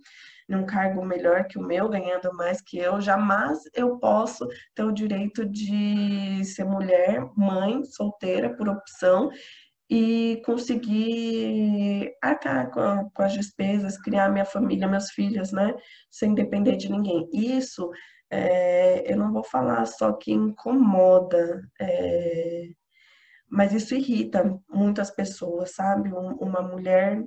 Num 0.47 0.65
cargo 0.65 1.05
melhor 1.05 1.45
que 1.45 1.59
o 1.59 1.61
meu, 1.61 1.89
ganhando 1.89 2.33
mais 2.33 2.61
que 2.61 2.77
eu, 2.77 3.01
jamais 3.01 3.59
eu 3.73 3.99
posso 3.99 4.47
ter 4.73 4.83
o 4.83 4.93
direito 4.93 5.45
de 5.45 6.43
ser 6.45 6.63
mulher, 6.63 7.21
mãe, 7.35 7.83
solteira, 7.83 8.55
por 8.55 8.69
opção, 8.69 9.29
e 9.91 10.41
conseguir 10.45 12.15
arcar 12.21 12.71
com, 12.71 13.09
com, 13.09 13.23
as 13.23 13.33
despesas, 13.33 13.97
criar 13.97 14.29
minha 14.29 14.45
família, 14.45 14.87
meus 14.87 15.11
filhos, 15.11 15.51
né? 15.51 15.75
Sem 16.09 16.33
depender 16.33 16.77
de 16.77 16.89
ninguém. 16.89 17.29
Isso, 17.33 17.91
é, 18.29 19.11
eu 19.11 19.17
não 19.17 19.33
vou 19.33 19.43
falar 19.43 19.85
só 19.85 20.13
que 20.13 20.31
incomoda, 20.31 21.61
é, 21.77 22.69
mas 23.49 23.73
isso 23.73 23.93
irrita 23.93 24.57
muitas 24.69 25.11
pessoas, 25.11 25.75
sabe? 25.75 26.13
Um, 26.13 26.35
uma 26.35 26.61
mulher. 26.61 27.21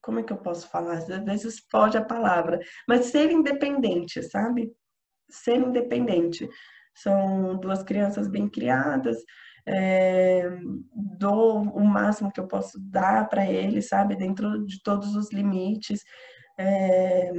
Como 0.00 0.20
é 0.20 0.22
que 0.22 0.32
eu 0.32 0.38
posso 0.38 0.66
falar? 0.70 0.94
Às 0.94 1.06
vezes 1.06 1.66
foge 1.70 1.98
a 1.98 2.04
palavra, 2.04 2.58
mas 2.88 3.06
ser 3.06 3.30
independente, 3.30 4.22
sabe? 4.22 4.72
Ser 5.28 5.56
independente. 5.58 6.48
São 6.94 7.58
duas 7.58 7.82
crianças 7.82 8.26
bem 8.26 8.48
criadas, 8.48 9.18
é, 9.66 10.48
dou 10.94 11.62
o 11.62 11.84
máximo 11.84 12.32
que 12.32 12.40
eu 12.40 12.46
posso 12.46 12.78
dar 12.80 13.28
para 13.28 13.50
ele, 13.50 13.82
sabe, 13.82 14.16
dentro 14.16 14.64
de 14.64 14.82
todos 14.82 15.16
os 15.16 15.32
limites. 15.32 16.04
É, 16.58 17.32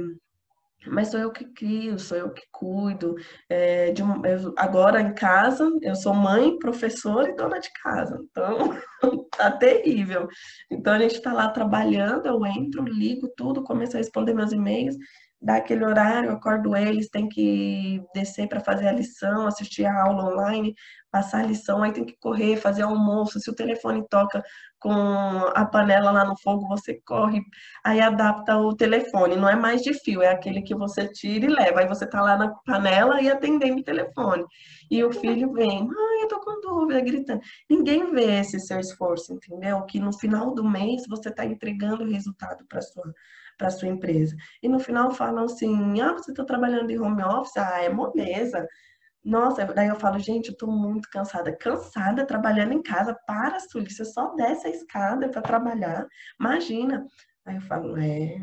mas 0.86 1.08
sou 1.08 1.18
eu 1.18 1.32
que 1.32 1.44
crio, 1.44 1.98
sou 1.98 2.16
eu 2.16 2.30
que 2.32 2.42
cuido. 2.52 3.16
É, 3.48 3.90
de, 3.92 4.02
eu, 4.02 4.54
agora 4.56 5.00
em 5.00 5.14
casa, 5.14 5.70
eu 5.82 5.94
sou 5.96 6.14
mãe, 6.14 6.58
professora 6.58 7.30
e 7.30 7.36
dona 7.36 7.58
de 7.58 7.70
casa. 7.82 8.18
Então, 8.30 8.78
tá 9.36 9.50
terrível. 9.50 10.28
Então, 10.70 10.92
a 10.92 10.98
gente 10.98 11.16
está 11.16 11.32
lá 11.32 11.48
trabalhando, 11.50 12.26
eu 12.26 12.44
entro, 12.46 12.84
ligo 12.84 13.28
tudo, 13.36 13.64
começo 13.64 13.96
a 13.96 13.98
responder 13.98 14.34
meus 14.34 14.52
e-mails 14.52 14.96
dá 15.40 15.56
aquele 15.56 15.84
horário, 15.84 16.32
acordo 16.32 16.76
eles, 16.76 17.08
tem 17.08 17.28
que 17.28 18.02
descer 18.14 18.48
para 18.48 18.60
fazer 18.60 18.88
a 18.88 18.92
lição, 18.92 19.46
assistir 19.46 19.84
a 19.86 20.02
aula 20.02 20.24
online, 20.32 20.74
passar 21.10 21.40
a 21.40 21.46
lição, 21.46 21.82
aí 21.82 21.92
tem 21.92 22.04
que 22.04 22.16
correr, 22.18 22.56
fazer 22.56 22.82
almoço. 22.82 23.40
Se 23.40 23.48
o 23.50 23.54
telefone 23.54 24.04
toca 24.08 24.42
com 24.78 24.92
a 25.54 25.64
panela 25.64 26.10
lá 26.10 26.24
no 26.24 26.36
fogo, 26.38 26.66
você 26.68 27.00
corre, 27.06 27.40
aí 27.84 28.00
adapta 28.00 28.56
o 28.58 28.74
telefone. 28.76 29.36
Não 29.36 29.48
é 29.48 29.56
mais 29.56 29.82
de 29.82 29.94
fio, 29.94 30.22
é 30.22 30.28
aquele 30.28 30.62
que 30.62 30.74
você 30.74 31.06
tira 31.08 31.46
e 31.46 31.48
leva. 31.48 31.80
Aí 31.80 31.88
você 31.88 32.06
tá 32.06 32.20
lá 32.20 32.36
na 32.36 32.48
panela 32.66 33.20
e 33.22 33.30
atendendo 33.30 33.80
o 33.80 33.84
telefone. 33.84 34.44
E 34.90 35.02
o 35.04 35.12
filho 35.12 35.52
vem, 35.52 35.86
mãe, 35.86 36.22
eu 36.22 36.28
tô 36.28 36.40
com 36.40 36.60
dúvida, 36.60 37.00
gritando. 37.00 37.40
Ninguém 37.70 38.10
vê 38.12 38.40
esse 38.40 38.58
seu 38.60 38.80
esforço, 38.80 39.34
entendeu? 39.34 39.82
Que 39.84 40.00
no 40.00 40.12
final 40.18 40.54
do 40.54 40.64
mês 40.64 41.02
você 41.08 41.30
tá 41.30 41.44
entregando 41.44 42.04
o 42.04 42.10
resultado 42.10 42.64
para 42.68 42.82
sua 42.82 43.04
para 43.58 43.70
sua 43.70 43.88
empresa. 43.88 44.34
E 44.62 44.68
no 44.68 44.78
final 44.78 45.10
falam 45.10 45.44
assim: 45.44 46.00
ah, 46.00 46.12
você 46.12 46.30
está 46.30 46.44
trabalhando 46.44 46.90
em 46.90 46.98
home 46.98 47.22
office? 47.22 47.56
Ah, 47.56 47.82
é 47.82 47.88
moleza. 47.88 48.66
Nossa, 49.24 49.66
daí 49.66 49.88
eu 49.88 49.96
falo, 49.96 50.18
gente, 50.18 50.48
eu 50.50 50.56
tô 50.56 50.66
muito 50.68 51.08
cansada. 51.10 51.54
Cansada 51.56 52.24
trabalhando 52.24 52.72
em 52.72 52.82
casa. 52.82 53.14
Para, 53.26 53.60
Sully, 53.60 53.90
você 53.90 54.04
só 54.04 54.34
desce 54.34 54.66
a 54.68 54.70
escada 54.70 55.28
para 55.28 55.42
trabalhar. 55.42 56.06
Imagina. 56.40 57.04
Aí 57.44 57.56
eu 57.56 57.62
falo, 57.62 57.96
é. 57.98 58.40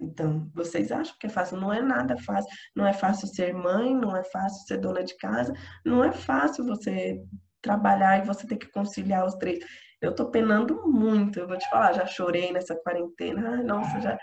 Então, 0.00 0.50
vocês 0.54 0.90
acham 0.90 1.14
que 1.18 1.26
é 1.26 1.30
fácil? 1.30 1.58
Não 1.58 1.72
é 1.72 1.80
nada 1.82 2.16
fácil. 2.18 2.50
Não 2.74 2.86
é 2.86 2.92
fácil 2.92 3.28
ser 3.28 3.52
mãe, 3.52 3.94
não 3.94 4.16
é 4.16 4.24
fácil 4.24 4.66
ser 4.66 4.78
dona 4.78 5.04
de 5.04 5.16
casa, 5.16 5.52
não 5.84 6.02
é 6.02 6.10
fácil 6.12 6.64
você 6.64 7.22
trabalhar 7.60 8.18
e 8.18 8.26
você 8.26 8.46
ter 8.46 8.56
que 8.56 8.70
conciliar 8.70 9.24
os 9.24 9.34
três. 9.34 9.64
Eu 10.02 10.12
tô 10.12 10.28
penando 10.28 10.82
muito, 10.88 11.38
eu 11.38 11.46
vou 11.46 11.56
te 11.56 11.68
falar, 11.70 11.92
já 11.92 12.04
chorei 12.04 12.52
nessa 12.52 12.74
quarentena. 12.74 13.50
Ai, 13.50 13.62
nossa, 13.62 14.00
já, 14.00 14.18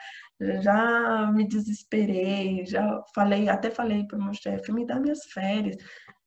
já 0.61 1.31
me 1.31 1.47
desesperei, 1.47 2.65
já 2.65 3.01
falei, 3.15 3.47
até 3.47 3.71
falei 3.71 4.05
para 4.05 4.17
o 4.17 4.21
meu 4.21 4.33
chefe, 4.33 4.73
me 4.73 4.85
dá 4.85 4.99
minhas 4.99 5.23
férias. 5.27 5.77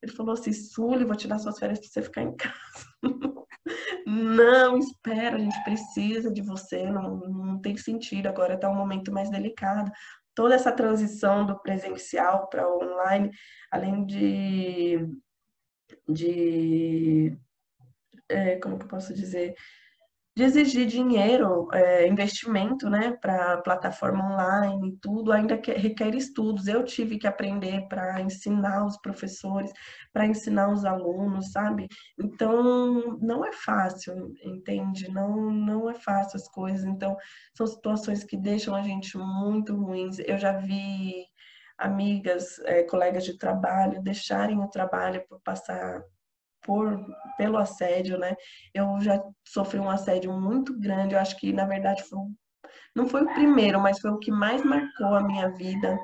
Ele 0.03 0.11
falou 0.13 0.33
assim, 0.33 0.55
Sully, 0.55 1.05
vou 1.05 1.15
te 1.15 1.29
dar 1.29 1.39
suas 1.39 1.59
férias 1.59 1.79
para 1.81 1.89
você 1.89 2.03
ficar 2.03 2.23
em 2.23 2.35
casa. 2.35 2.87
não, 4.07 4.79
espera, 4.79 5.37
a 5.37 5.39
gente 5.39 5.63
precisa 5.65 6.33
de 6.33 6.41
você, 6.41 6.91
não, 6.91 7.19
não 7.19 7.61
tem 7.61 7.77
sentido, 7.77 8.29
agora 8.29 8.55
está 8.55 8.71
um 8.71 8.75
momento 8.75 9.13
mais 9.13 9.29
delicado. 9.31 9.93
Toda 10.35 10.55
essa 10.55 10.73
transição 10.73 11.45
do 11.45 11.61
presencial 11.61 12.49
para 12.49 12.67
online, 12.67 13.31
além 13.71 14.07
de, 14.07 15.07
de 16.09 17.39
é, 18.33 18.57
como 18.57 18.79
que 18.79 18.85
eu 18.85 18.89
posso 18.89 19.15
dizer, 19.15 19.55
de 20.35 20.45
exigir 20.45 20.87
dinheiro, 20.87 21.69
é, 21.75 22.09
investimento, 22.09 22.89
né, 22.89 23.13
para 23.21 23.59
plataforma 23.59 24.25
online 24.33 24.99
tudo, 25.03 25.31
ainda 25.31 25.59
que, 25.59 25.73
requer 25.73 26.15
estudos. 26.15 26.67
Eu 26.67 26.85
tive 26.85 27.19
que 27.19 27.27
aprender 27.27 27.87
para 27.89 28.21
ensinar 28.23 28.87
os 28.87 28.97
professores, 28.99 29.71
para 30.13 30.27
ensinar 30.27 30.71
os 30.71 30.85
alunos, 30.87 31.53
sabe? 31.53 31.87
Então, 32.19 33.19
não 33.21 33.45
é 33.45 33.53
fácil, 33.53 34.33
entende? 34.43 35.11
Não, 35.11 35.51
não 35.51 35.91
é 35.91 35.95
fácil 35.95 36.37
as 36.37 36.49
coisas. 36.49 36.85
Então, 36.85 37.15
são 37.55 37.67
situações 37.67 38.25
que 38.25 38.37
deixam 38.37 38.75
a 38.75 38.83
gente 38.83 39.19
muito 39.19 39.77
ruins. 39.77 40.19
Eu 40.21 40.39
já 40.39 40.53
vi 40.53 41.27
amigas, 41.79 42.59
é, 42.61 42.83
colegas 42.85 43.25
de 43.25 43.37
trabalho 43.37 44.03
deixarem 44.03 44.59
o 44.61 44.69
trabalho 44.69 45.23
por 45.29 45.41
passar 45.43 46.03
por, 46.63 46.99
pelo 47.37 47.59
assédio, 47.59 48.19
né? 48.19 48.35
Eu 48.75 49.01
já 49.01 49.23
sofri 49.47 49.79
um 49.79 49.91
assédio 49.91 50.33
muito 50.33 50.79
grande, 50.79 51.15
eu 51.15 51.21
acho 51.21 51.37
que, 51.39 51.53
na 51.53 51.67
verdade, 51.67 52.03
foi, 52.05 52.19
não 52.95 53.09
foi 53.09 53.23
o 53.23 53.35
primeiro, 53.35 53.81
mas 53.81 54.01
foi 54.01 54.11
o 54.11 54.19
que 54.19 54.31
mais 54.31 54.65
marcou 54.65 55.15
a 55.15 55.23
minha 55.23 55.49
vida, 55.51 55.99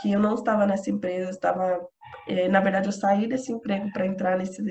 que 0.00 0.12
eu 0.12 0.20
não 0.20 0.34
estava 0.34 0.66
nessa 0.66 0.90
empresa, 0.90 1.30
estava... 1.30 1.80
Eh, 2.28 2.48
na 2.48 2.60
verdade, 2.60 2.88
eu 2.88 2.92
saí 2.92 3.26
desse 3.26 3.52
emprego 3.52 3.90
para 3.92 4.06
entrar 4.06 4.38
nesse, 4.38 4.62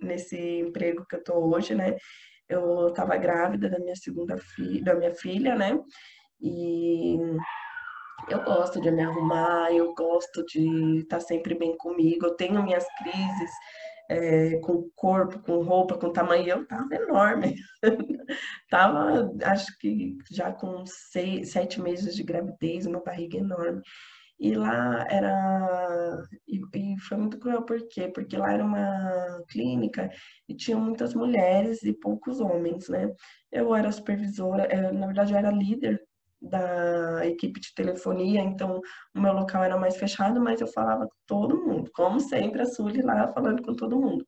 nesse 0.00 0.60
emprego 0.60 1.04
que 1.08 1.16
eu 1.16 1.20
estou 1.20 1.54
hoje, 1.54 1.74
né? 1.74 1.96
Eu 2.48 2.88
estava 2.88 3.16
grávida 3.16 3.68
da 3.68 3.78
minha 3.78 3.96
segunda 3.96 4.36
filha, 4.38 4.82
da 4.84 4.94
minha 4.94 5.14
filha, 5.14 5.54
né? 5.54 5.78
E 6.40 7.18
eu 8.28 8.42
gosto 8.42 8.80
de 8.80 8.90
me 8.90 9.02
arrumar, 9.02 9.72
eu 9.72 9.94
gosto 9.94 10.44
de 10.46 10.98
estar 11.00 11.20
sempre 11.20 11.54
bem 11.54 11.76
comigo, 11.76 12.26
eu 12.26 12.34
tenho 12.34 12.62
minhas 12.62 12.86
crises, 12.98 13.50
é, 14.08 14.58
com 14.60 14.88
corpo, 14.94 15.40
com 15.40 15.62
roupa, 15.62 15.98
com 15.98 16.12
tamanho, 16.12 16.48
eu 16.48 16.66
tava 16.66 16.94
enorme. 16.94 17.54
tava, 18.70 19.32
acho 19.44 19.76
que 19.78 20.16
já 20.30 20.52
com 20.52 20.84
seis, 20.86 21.52
sete 21.52 21.80
meses 21.80 22.14
de 22.14 22.22
gravidez, 22.22 22.86
uma 22.86 23.02
barriga 23.02 23.38
enorme. 23.38 23.82
E 24.38 24.54
lá 24.54 25.06
era. 25.10 26.22
E, 26.46 26.60
e, 26.74 26.98
foi 27.00 27.16
muito 27.16 27.38
cruel, 27.38 27.62
por 27.62 27.78
quê? 27.88 28.08
Porque 28.08 28.36
lá 28.36 28.52
era 28.52 28.64
uma 28.64 29.42
clínica 29.48 30.10
e 30.48 30.54
tinha 30.54 30.76
muitas 30.76 31.14
mulheres 31.14 31.82
e 31.82 31.92
poucos 31.92 32.40
homens, 32.40 32.88
né? 32.88 33.10
Eu 33.50 33.74
era 33.74 33.90
supervisora, 33.90 34.68
eu, 34.74 34.92
na 34.92 35.06
verdade, 35.06 35.32
eu 35.32 35.38
era 35.38 35.50
líder 35.50 36.00
da 36.40 37.26
equipe 37.26 37.60
de 37.60 37.74
telefonia, 37.74 38.40
então 38.40 38.80
o 39.14 39.20
meu 39.20 39.32
local 39.32 39.64
era 39.64 39.76
mais 39.76 39.96
fechado, 39.96 40.40
mas 40.40 40.60
eu 40.60 40.66
falava 40.68 41.06
com 41.06 41.16
todo 41.26 41.64
mundo, 41.64 41.90
como 41.94 42.20
sempre, 42.20 42.62
a 42.62 42.66
Sully 42.66 43.02
lá 43.02 43.28
falando 43.28 43.62
com 43.62 43.74
todo 43.74 44.00
mundo. 44.00 44.26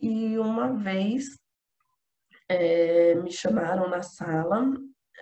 E 0.00 0.38
uma 0.38 0.72
vez 0.72 1.24
é, 2.48 3.14
me 3.16 3.30
chamaram 3.30 3.88
na 3.88 4.02
sala, 4.02 4.72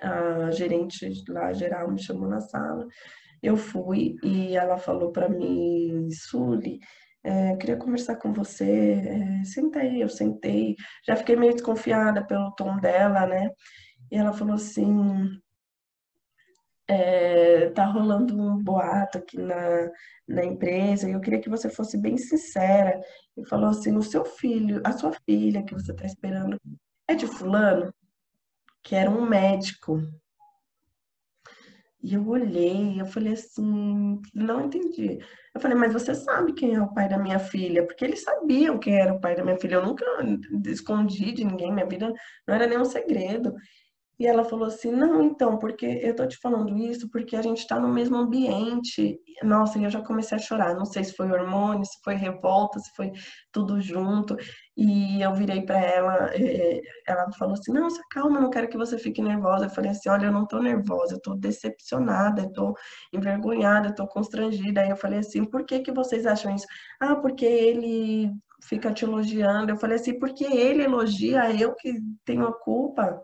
a 0.02 0.50
gerente 0.50 1.24
lá 1.28 1.52
geral 1.52 1.90
me 1.90 2.00
chamou 2.00 2.28
na 2.28 2.40
sala, 2.40 2.86
eu 3.42 3.56
fui 3.56 4.16
e 4.22 4.56
ela 4.56 4.78
falou 4.78 5.12
para 5.12 5.28
mim, 5.28 6.08
Sully, 6.10 6.78
é, 7.22 7.56
queria 7.56 7.76
conversar 7.76 8.16
com 8.16 8.32
você, 8.32 9.02
é, 9.06 9.44
sentei, 9.44 10.02
eu 10.02 10.08
sentei, 10.08 10.76
já 11.06 11.16
fiquei 11.16 11.36
meio 11.36 11.52
desconfiada 11.52 12.26
pelo 12.26 12.52
tom 12.52 12.78
dela, 12.78 13.26
né? 13.26 13.50
E 14.10 14.16
ela 14.16 14.32
falou 14.32 14.54
assim, 14.54 15.28
é, 16.90 17.70
tá 17.70 17.84
rolando 17.84 18.36
um 18.36 18.60
boato 18.60 19.18
aqui 19.18 19.38
na, 19.38 19.88
na 20.26 20.44
empresa 20.44 21.08
e 21.08 21.12
eu 21.12 21.20
queria 21.20 21.40
que 21.40 21.48
você 21.48 21.70
fosse 21.70 21.96
bem 21.96 22.18
sincera 22.18 23.00
e 23.36 23.46
falou 23.46 23.70
assim, 23.70 23.96
o 23.96 24.02
seu 24.02 24.24
filho, 24.24 24.80
a 24.84 24.90
sua 24.90 25.12
filha 25.24 25.62
que 25.62 25.72
você 25.72 25.92
está 25.92 26.04
esperando 26.04 26.60
é 27.06 27.14
de 27.14 27.28
fulano? 27.28 27.94
Que 28.82 28.96
era 28.96 29.08
um 29.08 29.24
médico. 29.24 30.02
E 32.02 32.14
eu 32.14 32.26
olhei, 32.26 33.00
eu 33.00 33.06
falei 33.06 33.34
assim, 33.34 34.20
não 34.34 34.64
entendi. 34.64 35.18
Eu 35.54 35.60
falei, 35.60 35.76
mas 35.76 35.92
você 35.92 36.12
sabe 36.14 36.54
quem 36.54 36.74
é 36.74 36.82
o 36.82 36.92
pai 36.92 37.08
da 37.08 37.18
minha 37.18 37.38
filha? 37.38 37.86
Porque 37.86 38.04
eles 38.04 38.22
sabiam 38.22 38.78
quem 38.78 38.98
era 38.98 39.14
o 39.14 39.20
pai 39.20 39.36
da 39.36 39.44
minha 39.44 39.58
filha. 39.58 39.76
Eu 39.76 39.86
nunca 39.86 40.04
escondi 40.66 41.30
de 41.30 41.44
ninguém, 41.44 41.72
minha 41.72 41.86
vida 41.86 42.12
não 42.48 42.54
era 42.54 42.66
nenhum 42.66 42.84
segredo. 42.84 43.54
E 44.20 44.26
ela 44.26 44.44
falou 44.44 44.66
assim: 44.66 44.92
Não, 44.92 45.22
então, 45.22 45.58
porque 45.58 45.86
eu 45.86 46.14
tô 46.14 46.26
te 46.28 46.36
falando 46.36 46.76
isso 46.76 47.08
porque 47.10 47.34
a 47.34 47.40
gente 47.42 47.66
tá 47.66 47.80
no 47.80 47.88
mesmo 47.88 48.16
ambiente. 48.16 49.18
Nossa, 49.42 49.78
e 49.78 49.84
eu 49.84 49.90
já 49.90 50.02
comecei 50.02 50.36
a 50.36 50.40
chorar. 50.40 50.74
Não 50.74 50.84
sei 50.84 51.02
se 51.04 51.14
foi 51.14 51.30
hormônio, 51.32 51.86
se 51.86 51.98
foi 52.04 52.14
revolta, 52.16 52.78
se 52.78 52.90
foi 52.94 53.12
tudo 53.50 53.80
junto. 53.80 54.36
E 54.76 55.22
eu 55.22 55.32
virei 55.34 55.62
para 55.64 55.78
ela, 55.80 56.30
eh, 56.34 56.82
ela 57.08 57.32
falou 57.38 57.54
assim: 57.54 57.72
Não, 57.72 57.88
se 57.88 58.00
calma, 58.10 58.38
não 58.40 58.50
quero 58.50 58.68
que 58.68 58.76
você 58.76 58.98
fique 58.98 59.22
nervosa. 59.22 59.64
Eu 59.66 59.70
falei 59.70 59.90
assim: 59.90 60.10
Olha, 60.10 60.26
eu 60.26 60.32
não 60.32 60.46
tô 60.46 60.60
nervosa, 60.60 61.14
eu 61.14 61.20
tô 61.22 61.34
decepcionada, 61.34 62.42
eu 62.42 62.52
tô 62.52 62.74
envergonhada, 63.14 63.88
eu 63.88 63.94
tô 63.94 64.06
constrangida. 64.06 64.82
Aí 64.82 64.90
eu 64.90 64.96
falei 64.98 65.20
assim: 65.20 65.44
Por 65.46 65.64
que 65.64 65.80
que 65.80 65.92
vocês 65.92 66.26
acham 66.26 66.54
isso? 66.54 66.66
Ah, 67.00 67.16
porque 67.16 67.46
ele 67.46 68.30
fica 68.62 68.92
te 68.92 69.04
elogiando. 69.06 69.70
Eu 69.72 69.78
falei 69.78 69.96
assim: 69.96 70.18
Porque 70.18 70.44
ele 70.44 70.82
elogia, 70.84 71.50
eu 71.58 71.74
que 71.74 71.94
tenho 72.24 72.46
a 72.46 72.52
culpa. 72.52 73.18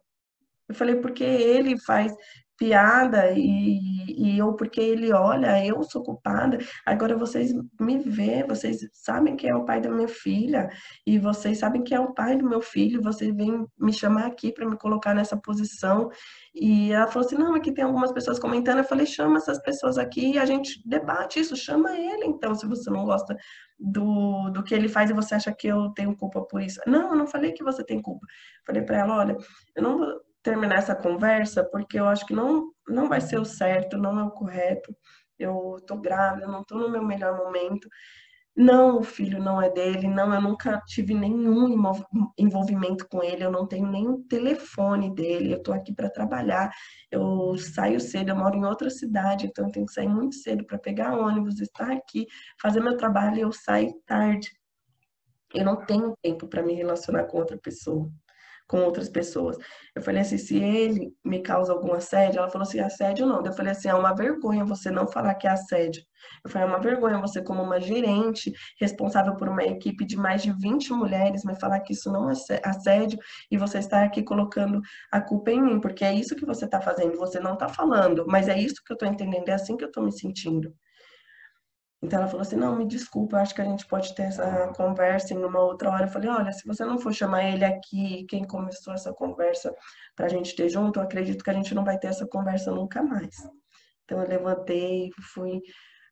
Eu 0.68 0.74
falei, 0.74 0.96
porque 0.96 1.24
ele 1.24 1.78
faz 1.80 2.12
piada 2.58 3.32
e, 3.32 3.78
e 4.16 4.38
eu, 4.38 4.54
porque 4.54 4.80
ele 4.80 5.12
olha, 5.12 5.64
eu 5.64 5.82
sou 5.84 6.02
culpada. 6.02 6.58
Agora 6.84 7.16
vocês 7.16 7.52
me 7.80 7.98
vê, 7.98 8.44
vocês 8.44 8.78
sabem 8.92 9.36
quem 9.36 9.50
é 9.50 9.54
o 9.54 9.64
pai 9.64 9.80
da 9.80 9.90
minha 9.90 10.08
filha 10.08 10.68
e 11.06 11.18
vocês 11.18 11.58
sabem 11.58 11.82
quem 11.82 11.96
é 11.96 12.00
o 12.00 12.14
pai 12.14 12.36
do 12.36 12.48
meu 12.48 12.60
filho. 12.60 13.02
Vocês 13.02 13.34
vêm 13.34 13.66
me 13.78 13.92
chamar 13.92 14.26
aqui 14.26 14.52
para 14.52 14.68
me 14.68 14.76
colocar 14.76 15.14
nessa 15.14 15.36
posição. 15.36 16.08
E 16.54 16.92
ela 16.92 17.06
falou 17.08 17.26
assim: 17.26 17.36
não, 17.36 17.54
aqui 17.54 17.72
tem 17.72 17.84
algumas 17.84 18.12
pessoas 18.12 18.38
comentando. 18.38 18.78
Eu 18.78 18.84
falei: 18.84 19.06
chama 19.06 19.36
essas 19.38 19.60
pessoas 19.62 19.98
aqui 19.98 20.32
e 20.32 20.38
a 20.38 20.46
gente 20.46 20.80
debate 20.86 21.40
isso. 21.40 21.56
Chama 21.56 21.96
ele, 21.96 22.24
então, 22.26 22.54
se 22.54 22.66
você 22.66 22.90
não 22.90 23.04
gosta 23.04 23.36
do, 23.78 24.50
do 24.50 24.62
que 24.62 24.74
ele 24.74 24.88
faz 24.88 25.10
e 25.10 25.14
você 25.14 25.34
acha 25.34 25.52
que 25.54 25.68
eu 25.68 25.90
tenho 25.90 26.16
culpa 26.16 26.40
por 26.42 26.62
isso. 26.62 26.80
Não, 26.86 27.10
eu 27.10 27.16
não 27.16 27.26
falei 27.26 27.52
que 27.52 27.62
você 27.62 27.84
tem 27.84 28.00
culpa. 28.00 28.26
Falei 28.66 28.82
para 28.82 28.98
ela: 28.98 29.16
olha, 29.16 29.36
eu 29.76 29.82
não 29.82 30.25
terminar 30.46 30.76
essa 30.76 30.94
conversa, 30.94 31.64
porque 31.64 31.98
eu 31.98 32.06
acho 32.06 32.24
que 32.24 32.32
não, 32.32 32.70
não 32.88 33.08
vai 33.08 33.20
ser 33.20 33.40
o 33.40 33.44
certo, 33.44 33.98
não 33.98 34.18
é 34.20 34.22
o 34.22 34.30
correto. 34.30 34.96
Eu 35.36 35.76
tô 35.84 35.96
grávida, 35.96 36.46
não 36.46 36.62
tô 36.62 36.78
no 36.78 36.88
meu 36.88 37.02
melhor 37.04 37.36
momento. 37.36 37.88
Não, 38.56 39.00
o 39.00 39.02
filho 39.02 39.42
não 39.42 39.60
é 39.60 39.68
dele, 39.68 40.08
não, 40.08 40.32
eu 40.32 40.40
nunca 40.40 40.80
tive 40.86 41.12
nenhum 41.14 41.68
envolvimento 42.38 43.06
com 43.08 43.22
ele, 43.22 43.44
eu 43.44 43.50
não 43.50 43.66
tenho 43.66 43.86
nenhum 43.86 44.22
telefone 44.26 45.14
dele, 45.14 45.52
eu 45.52 45.62
tô 45.62 45.72
aqui 45.72 45.92
para 45.92 46.08
trabalhar, 46.08 46.72
eu 47.10 47.54
saio 47.58 48.00
cedo, 48.00 48.30
eu 48.30 48.36
moro 48.36 48.56
em 48.56 48.64
outra 48.64 48.88
cidade, 48.88 49.46
então 49.46 49.66
eu 49.66 49.72
tenho 49.72 49.84
que 49.86 49.92
sair 49.92 50.08
muito 50.08 50.36
cedo 50.36 50.64
para 50.64 50.78
pegar 50.78 51.18
ônibus, 51.18 51.60
estar 51.60 51.90
aqui, 51.92 52.26
fazer 52.62 52.80
meu 52.80 52.96
trabalho 52.96 53.36
e 53.36 53.40
eu 53.42 53.52
saio 53.52 53.92
tarde. 54.06 54.50
Eu 55.54 55.64
não 55.64 55.84
tenho 55.84 56.14
tempo 56.22 56.48
para 56.48 56.62
me 56.62 56.72
relacionar 56.72 57.24
com 57.24 57.38
outra 57.38 57.58
pessoa 57.58 58.10
com 58.66 58.82
outras 58.82 59.08
pessoas. 59.08 59.56
Eu 59.94 60.02
falei 60.02 60.22
assim, 60.22 60.38
se 60.38 60.56
ele 60.56 61.12
me 61.24 61.40
causa 61.40 61.72
algum 61.72 61.92
assédio, 61.92 62.38
ela 62.38 62.50
falou 62.50 62.66
assim, 62.66 62.80
assédio 62.80 63.26
não. 63.26 63.44
Eu 63.44 63.52
falei 63.52 63.72
assim, 63.72 63.88
é 63.88 63.94
uma 63.94 64.14
vergonha 64.14 64.64
você 64.64 64.90
não 64.90 65.06
falar 65.06 65.34
que 65.34 65.46
é 65.46 65.50
assédio. 65.50 66.02
Eu 66.44 66.50
falei, 66.50 66.66
é 66.66 66.70
uma 66.70 66.80
vergonha 66.80 67.20
você 67.20 67.42
como 67.42 67.62
uma 67.62 67.80
gerente 67.80 68.52
responsável 68.80 69.36
por 69.36 69.48
uma 69.48 69.62
equipe 69.62 70.04
de 70.04 70.16
mais 70.16 70.42
de 70.42 70.52
20 70.52 70.92
mulheres 70.92 71.44
me 71.44 71.58
falar 71.58 71.80
que 71.80 71.92
isso 71.92 72.10
não 72.10 72.28
é 72.30 72.34
assédio 72.64 73.18
e 73.50 73.56
você 73.56 73.78
está 73.78 74.02
aqui 74.02 74.22
colocando 74.22 74.80
a 75.12 75.20
culpa 75.20 75.50
em 75.50 75.62
mim, 75.62 75.80
porque 75.80 76.04
é 76.04 76.14
isso 76.14 76.34
que 76.34 76.46
você 76.46 76.64
está 76.64 76.80
fazendo, 76.80 77.16
você 77.16 77.38
não 77.38 77.54
está 77.54 77.68
falando, 77.68 78.24
mas 78.26 78.48
é 78.48 78.58
isso 78.58 78.82
que 78.84 78.92
eu 78.92 78.94
estou 78.94 79.08
entendendo, 79.08 79.48
é 79.48 79.52
assim 79.52 79.76
que 79.76 79.84
eu 79.84 79.88
estou 79.88 80.04
me 80.04 80.12
sentindo. 80.12 80.74
Então 82.06 82.20
ela 82.20 82.28
falou 82.28 82.42
assim: 82.42 82.54
não, 82.54 82.76
me 82.76 82.86
desculpa, 82.86 83.38
acho 83.38 83.52
que 83.52 83.60
a 83.60 83.64
gente 83.64 83.84
pode 83.86 84.14
ter 84.14 84.22
essa 84.22 84.72
conversa 84.76 85.34
em 85.34 85.44
uma 85.44 85.60
outra 85.60 85.90
hora. 85.90 86.04
Eu 86.04 86.08
falei: 86.08 86.30
olha, 86.30 86.52
se 86.52 86.64
você 86.64 86.84
não 86.84 86.98
for 86.98 87.12
chamar 87.12 87.42
ele 87.44 87.64
aqui, 87.64 88.24
quem 88.28 88.44
começou 88.44 88.94
essa 88.94 89.12
conversa 89.12 89.74
para 90.14 90.26
a 90.26 90.28
gente 90.28 90.54
ter 90.54 90.68
junto, 90.68 91.00
eu 91.00 91.02
acredito 91.02 91.42
que 91.42 91.50
a 91.50 91.52
gente 91.52 91.74
não 91.74 91.84
vai 91.84 91.98
ter 91.98 92.06
essa 92.06 92.24
conversa 92.26 92.70
nunca 92.70 93.02
mais. 93.02 93.34
Então 94.04 94.22
eu 94.22 94.28
levantei, 94.28 95.10
fui, 95.34 95.60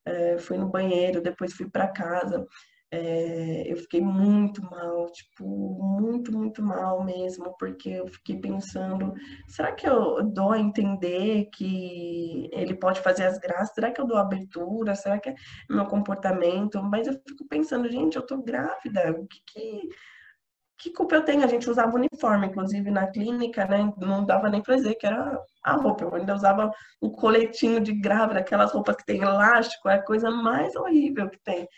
é, 0.05 0.37
fui 0.37 0.59
no 0.59 0.69
banheiro, 0.69 1.23
depois 1.23 1.53
fui 1.53 1.71
para 1.71 1.87
casa. 1.87 2.45
É, 2.97 3.65
eu 3.67 3.77
fiquei 3.77 4.01
muito 4.01 4.63
mal, 4.63 5.11
tipo, 5.11 5.45
muito, 6.01 6.33
muito 6.33 6.63
mal 6.63 7.03
mesmo, 7.05 7.53
porque 7.59 7.89
eu 7.89 8.07
fiquei 8.07 8.39
pensando, 8.39 9.13
será 9.49 9.73
que 9.73 9.89
eu 9.89 10.23
dou 10.23 10.53
a 10.53 10.61
entender 10.61 11.47
que 11.53 12.49
ele 12.53 12.75
pode 12.77 13.01
fazer 13.01 13.25
as 13.25 13.37
graças? 13.39 13.75
Será 13.75 13.91
que 13.91 14.01
eu 14.01 14.07
dou 14.07 14.17
abertura? 14.17 14.95
Será 14.95 15.19
que 15.19 15.31
é 15.31 15.35
meu 15.69 15.87
comportamento? 15.87 16.81
Mas 16.85 17.09
eu 17.09 17.15
fico 17.29 17.45
pensando, 17.49 17.91
gente, 17.91 18.15
eu 18.17 18.25
tô 18.25 18.41
grávida, 18.41 19.11
o 19.11 19.27
que 19.27 19.41
que, 19.45 19.89
que 20.79 20.93
culpa 20.93 21.17
eu 21.17 21.25
tenho? 21.25 21.43
A 21.45 21.49
gente 21.49 21.69
usava 21.69 21.97
uniforme, 21.97 22.47
inclusive 22.47 22.91
na 22.93 23.09
clínica, 23.09 23.67
né? 23.67 23.93
Não 23.99 24.25
dava 24.25 24.49
nem 24.49 24.63
pra 24.63 24.77
dizer 24.77 24.95
que 24.97 25.07
era 25.07 25.37
a 25.65 25.73
roupa, 25.75 26.05
eu 26.05 26.15
ainda 26.15 26.35
usava 26.35 26.71
um 27.03 27.11
coletinho 27.11 27.81
de 27.81 27.93
grávida, 27.93 28.39
aquelas 28.41 28.73
roupas 28.73 28.95
que 28.97 29.05
tem 29.05 29.21
elástico, 29.23 29.89
é 29.89 29.95
a 29.97 30.03
coisa 30.05 30.31
mais 30.31 30.77
horrível 30.77 31.29
que 31.29 31.39
tem. 31.43 31.69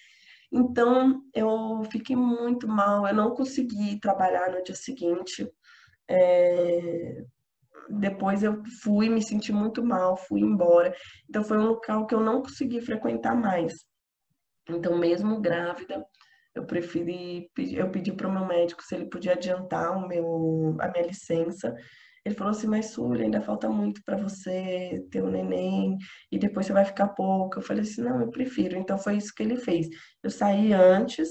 Então, 0.57 1.23
eu 1.35 1.83
fiquei 1.91 2.17
muito 2.17 2.67
mal, 2.67 3.07
eu 3.07 3.15
não 3.15 3.35
consegui 3.35 4.01
trabalhar 4.01 4.51
no 4.51 4.63
dia 4.65 4.75
seguinte. 4.75 5.47
É... 6.09 7.23
Depois 7.91 8.43
eu 8.43 8.63
fui, 8.83 9.11
me 9.11 9.23
senti 9.23 9.53
muito 9.53 9.85
mal, 9.85 10.17
fui 10.17 10.41
embora. 10.41 10.95
Então, 11.29 11.45
foi 11.45 11.59
um 11.59 11.67
local 11.67 12.07
que 12.07 12.15
eu 12.15 12.21
não 12.21 12.41
consegui 12.41 12.81
frequentar 12.81 13.37
mais. 13.37 13.75
Então, 14.67 14.99
mesmo 14.99 15.43
grávida, 15.43 16.03
eu 16.55 16.65
preferi, 16.65 17.51
eu 17.75 17.91
pedi 17.91 18.13
para 18.13 18.27
o 18.27 18.33
meu 18.33 18.47
médico 18.47 18.83
se 18.83 18.95
ele 18.95 19.11
podia 19.11 19.33
adiantar 19.33 19.95
o 19.95 20.09
meu, 20.09 20.75
a 20.81 20.89
minha 20.89 21.07
licença 21.07 21.77
ele 22.27 22.35
falou 22.35 22.51
assim, 22.51 22.67
mas 22.67 22.87
Sully, 22.87 23.23
ainda 23.23 23.41
falta 23.41 23.69
muito 23.69 24.03
para 24.05 24.17
você 24.17 25.01
ter 25.13 25.23
um 25.23 25.31
neném 25.31 25.97
e 26.33 26.37
depois 26.37 26.67
você 26.67 26.73
vai 26.73 26.85
ficar 26.85 27.09
pouco. 27.11 27.59
Eu 27.59 27.63
falei 27.63 27.83
assim, 27.85 28.03
não, 28.03 28.21
eu 28.21 28.31
prefiro. 28.31 28.77
Então 28.77 28.99
foi 28.99 29.17
isso 29.17 29.33
que 29.33 29.45
ele 29.45 29.57
fez. 29.57 29.87
Eu 30.25 30.29
saí 30.29 30.73
antes, 30.73 31.29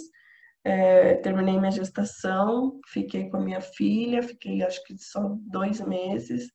é, 0.63 1.15
terminei 1.15 1.59
minha 1.59 1.71
gestação, 1.71 2.79
fiquei 2.87 3.29
com 3.29 3.35
a 3.37 3.41
minha 3.41 3.59
filha, 3.59 4.23
fiquei 4.23 4.63
acho 4.63 4.81
que 4.85 4.97
só 4.97 5.35
dois 5.41 5.81
meses 5.81 6.49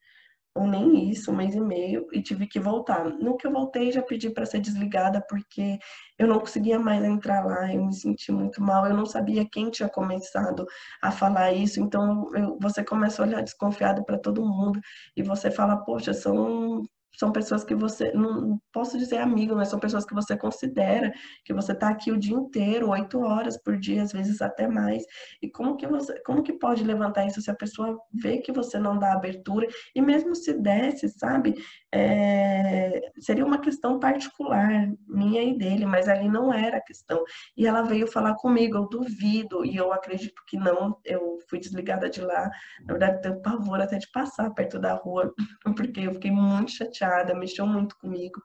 ou 0.55 0.67
nem 0.67 1.11
isso, 1.11 1.31
um 1.31 1.37
mês 1.37 1.55
e 1.55 1.61
meio, 1.61 2.07
e 2.13 2.23
tive 2.23 2.47
que 2.47 2.59
voltar. 2.61 3.05
No 3.05 3.37
que 3.37 3.47
eu 3.47 3.53
voltei, 3.53 3.93
já 3.93 4.03
pedi 4.03 4.31
para 4.31 4.47
ser 4.47 4.61
desligada, 4.61 5.25
porque 5.29 5.79
eu 6.19 6.27
não 6.27 6.41
conseguia 6.41 6.79
mais 6.79 7.05
entrar 7.05 7.45
lá, 7.45 7.73
eu 7.73 7.85
me 7.87 7.95
senti 7.95 8.33
muito 8.33 8.63
mal, 8.63 8.87
eu 8.87 8.95
não 8.95 9.07
sabia 9.07 9.49
quem 9.51 9.71
tinha 9.71 9.89
começado 9.89 10.67
a 11.03 11.11
falar 11.11 11.53
isso, 11.53 11.81
então 11.81 12.31
eu, 12.35 12.59
você 12.61 12.85
começa 12.85 13.23
a 13.23 13.27
olhar 13.27 13.43
desconfiado 13.43 14.05
para 14.05 14.19
todo 14.19 14.45
mundo, 14.45 14.81
e 15.17 15.23
você 15.23 15.51
fala, 15.51 15.77
poxa, 15.85 16.13
são 16.13 16.83
são 17.19 17.33
pessoas 17.33 17.65
que 17.65 17.75
você, 17.75 18.13
não 18.13 18.61
posso 18.73 18.99
dizer 18.99 19.19
amigo, 19.19 19.55
mas 19.55 19.69
são 19.69 19.79
pessoas 19.79 20.05
que 20.05 20.15
você 20.15 20.37
considera, 20.37 21.13
que 21.45 21.53
você 21.53 21.73
está 21.73 21.89
aqui 21.89 22.11
o 22.11 22.19
dia 22.19 22.35
inteiro, 22.35 22.91
oito 22.91 23.21
horas 23.21 23.57
por 23.57 23.77
dia, 23.79 24.03
às 24.03 24.13
vezes 24.13 24.41
até 24.41 24.67
mais. 24.67 25.05
E 25.43 25.51
como 25.51 25.77
que 25.77 25.87
você, 25.87 26.21
como 26.23 26.43
que 26.43 26.53
pode 26.53 26.85
levantar 26.85 27.27
isso 27.27 27.41
se 27.41 27.51
a 27.51 27.55
pessoa 27.55 27.99
vê 28.13 28.39
que 28.39 28.53
você 28.53 28.79
não 28.79 28.99
dá 28.99 29.13
abertura? 29.13 29.67
E 29.95 30.01
mesmo 30.01 30.35
se 30.35 30.53
desse, 30.55 31.09
sabe, 31.09 31.55
é, 31.93 33.11
seria 33.19 33.45
uma 33.45 33.61
questão 33.61 33.99
particular, 33.99 34.89
minha 35.09 35.43
e 35.43 35.57
dele, 35.57 35.85
mas 35.85 36.09
ali 36.09 36.29
não 36.29 36.53
era 36.53 36.77
a 36.77 36.83
questão. 36.83 37.25
E 37.57 37.67
ela 37.67 37.83
veio 37.83 38.07
falar 38.07 38.35
comigo, 38.35 38.77
eu 38.77 38.89
duvido, 38.89 39.65
e 39.65 39.77
eu 39.77 39.93
acredito 39.93 40.43
que 40.47 40.57
não, 40.57 40.97
eu 41.05 41.39
fui 41.49 41.59
desligada 41.59 42.09
de 42.09 42.21
lá, 42.21 42.51
na 42.85 42.95
verdade 42.95 43.23
tenho 43.23 43.43
pavor 43.43 43.81
até 43.81 43.99
de 43.99 44.11
passar 44.13 44.51
perto 44.51 44.79
da 44.79 44.95
rua, 44.95 45.33
porque 45.77 46.01
eu 46.01 46.15
fiquei 46.15 46.31
muito 46.31 46.71
chateada 46.73 47.01
chateada, 47.01 47.35
mexeu 47.35 47.67
muito 47.67 47.97
comigo. 47.99 48.41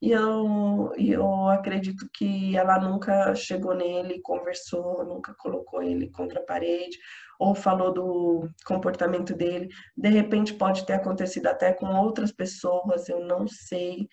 E 0.00 0.12
eu, 0.12 0.92
eu 0.96 1.48
acredito 1.48 2.08
que 2.12 2.56
ela 2.56 2.78
nunca 2.78 3.34
chegou 3.34 3.74
nele, 3.74 4.20
conversou, 4.20 5.04
nunca 5.04 5.34
colocou 5.34 5.82
ele 5.82 6.08
contra 6.10 6.40
a 6.40 6.44
parede, 6.44 6.96
ou 7.38 7.54
falou 7.54 7.92
do 7.92 8.48
comportamento 8.64 9.34
dele. 9.34 9.68
De 9.96 10.08
repente 10.08 10.54
pode 10.54 10.86
ter 10.86 10.94
acontecido 10.94 11.48
até 11.48 11.72
com 11.72 11.86
outras 11.86 12.30
pessoas, 12.32 13.08
eu 13.08 13.20
não 13.24 13.46
sei. 13.48 14.08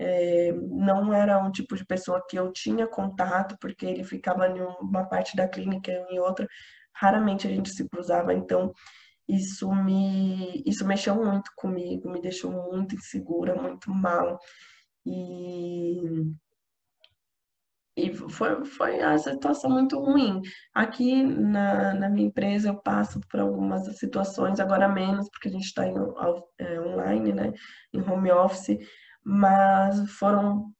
É, 0.00 0.52
não 0.52 1.12
era 1.12 1.38
um 1.38 1.50
tipo 1.50 1.76
de 1.76 1.84
pessoa 1.84 2.24
que 2.28 2.36
eu 2.38 2.52
tinha 2.52 2.86
contato, 2.86 3.56
porque 3.60 3.86
ele 3.86 4.04
ficava 4.04 4.48
em 4.48 4.60
uma 4.80 5.04
parte 5.08 5.36
da 5.36 5.46
clínica 5.48 5.90
e 5.92 6.14
em 6.14 6.18
outra. 6.18 6.48
Raramente 6.92 7.46
a 7.46 7.50
gente 7.50 7.70
se 7.70 7.88
cruzava, 7.88 8.34
então 8.34 8.72
isso 9.28 9.72
me 9.74 10.62
isso 10.66 10.86
mexeu 10.86 11.14
muito 11.16 11.50
comigo, 11.56 12.10
me 12.10 12.20
deixou 12.20 12.50
muito 12.72 12.94
insegura, 12.94 13.54
muito 13.54 13.90
mal. 13.90 14.38
E, 15.08 16.02
e 17.96 18.12
foi, 18.12 18.64
foi 18.64 19.00
a 19.00 19.16
situação 19.16 19.70
muito 19.70 19.98
ruim. 19.98 20.42
Aqui 20.74 21.22
na, 21.22 21.94
na 21.94 22.08
minha 22.10 22.26
empresa 22.26 22.68
eu 22.68 22.76
passo 22.76 23.20
por 23.30 23.40
algumas 23.40 23.98
situações, 23.98 24.60
agora 24.60 24.86
menos, 24.86 25.28
porque 25.30 25.48
a 25.48 25.52
gente 25.52 25.64
está 25.64 25.86
é, 25.86 26.80
online, 26.80 27.32
né, 27.32 27.52
em 27.94 28.00
home 28.02 28.30
office, 28.30 28.76
mas 29.24 30.10
foram 30.12 30.72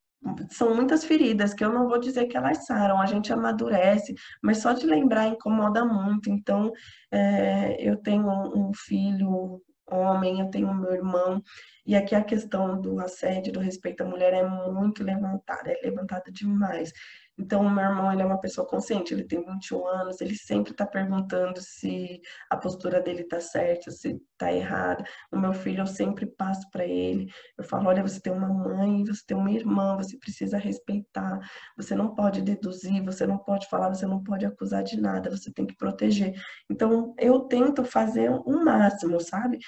são 0.51 0.75
muitas 0.75 1.05
feridas 1.05 1.55
que 1.55 1.65
eu 1.65 1.73
não 1.73 1.87
vou 1.89 1.99
dizer 1.99 2.27
que 2.27 2.37
elas 2.37 2.67
saram, 2.67 3.01
a 3.01 3.07
gente 3.07 3.33
amadurece, 3.33 4.15
mas 4.43 4.59
só 4.59 4.73
de 4.73 4.85
lembrar 4.85 5.29
incomoda 5.29 5.85
muito. 5.85 6.29
Então, 6.29 6.73
é, 7.11 7.77
eu 7.81 7.97
tenho 7.97 8.29
um 8.29 8.73
filho 8.75 9.63
homem, 9.91 10.41
eu 10.41 10.51
tenho 10.51 10.73
meu 10.75 10.93
irmão, 10.93 11.43
e 11.87 11.97
aqui 11.97 12.15
a 12.15 12.25
questão 12.25 12.81
do 12.81 13.01
assédio, 13.01 13.53
do 13.53 13.61
respeito 13.61 14.03
à 14.03 14.07
mulher 14.07 14.33
é 14.33 14.47
muito 14.47 15.03
levantada, 15.03 15.71
é 15.71 15.81
levantada 15.83 16.31
demais. 16.31 16.93
Então, 17.39 17.63
o 17.63 17.71
meu 17.71 17.85
irmão, 17.85 18.13
ele 18.13 18.23
é 18.23 18.27
uma 18.27 18.41
pessoa 18.41 18.67
consciente, 18.67 19.15
ele 19.15 19.25
tem 19.25 19.45
21 19.45 19.87
anos, 19.87 20.21
ele 20.21 20.35
sempre 20.35 20.73
está 20.73 20.85
perguntando 20.85 21.61
se 21.61 22.21
a 22.51 22.57
postura 22.57 23.01
dele 23.01 23.23
está 23.23 23.39
certa, 23.41 23.91
se 23.91 24.21
está 24.33 24.53
errada. 24.53 25.05
O 25.31 25.39
meu 25.39 25.53
filho, 25.53 25.83
eu 25.83 25.87
sempre 25.87 26.27
passo 26.27 26.69
para 26.71 26.85
ele, 26.85 27.31
eu 27.57 27.65
falo, 27.65 27.89
olha, 27.89 28.03
você 28.03 28.21
tem 28.21 28.33
uma 28.33 28.49
mãe, 28.49 29.05
você 29.05 29.23
tem 29.27 29.37
uma 29.37 29.51
irmã, 29.51 29.97
você 29.97 30.19
precisa 30.19 30.59
respeitar, 30.59 31.39
você 31.77 31.95
não 31.95 32.15
pode 32.15 32.43
deduzir, 32.43 33.05
você 33.05 33.27
não 33.27 33.39
pode 33.39 33.69
falar, 33.69 33.89
você 33.89 34.07
não 34.07 34.23
pode 34.23 34.45
acusar 34.45 34.83
de 34.83 35.01
nada, 35.01 35.31
você 35.31 35.53
tem 35.53 35.67
que 35.67 35.77
proteger. 35.77 36.35
Então, 36.69 37.15
eu 37.19 37.41
tento 37.43 37.85
fazer 37.85 38.31
o 38.31 38.65
máximo, 38.65 39.21
sabe? 39.21 39.59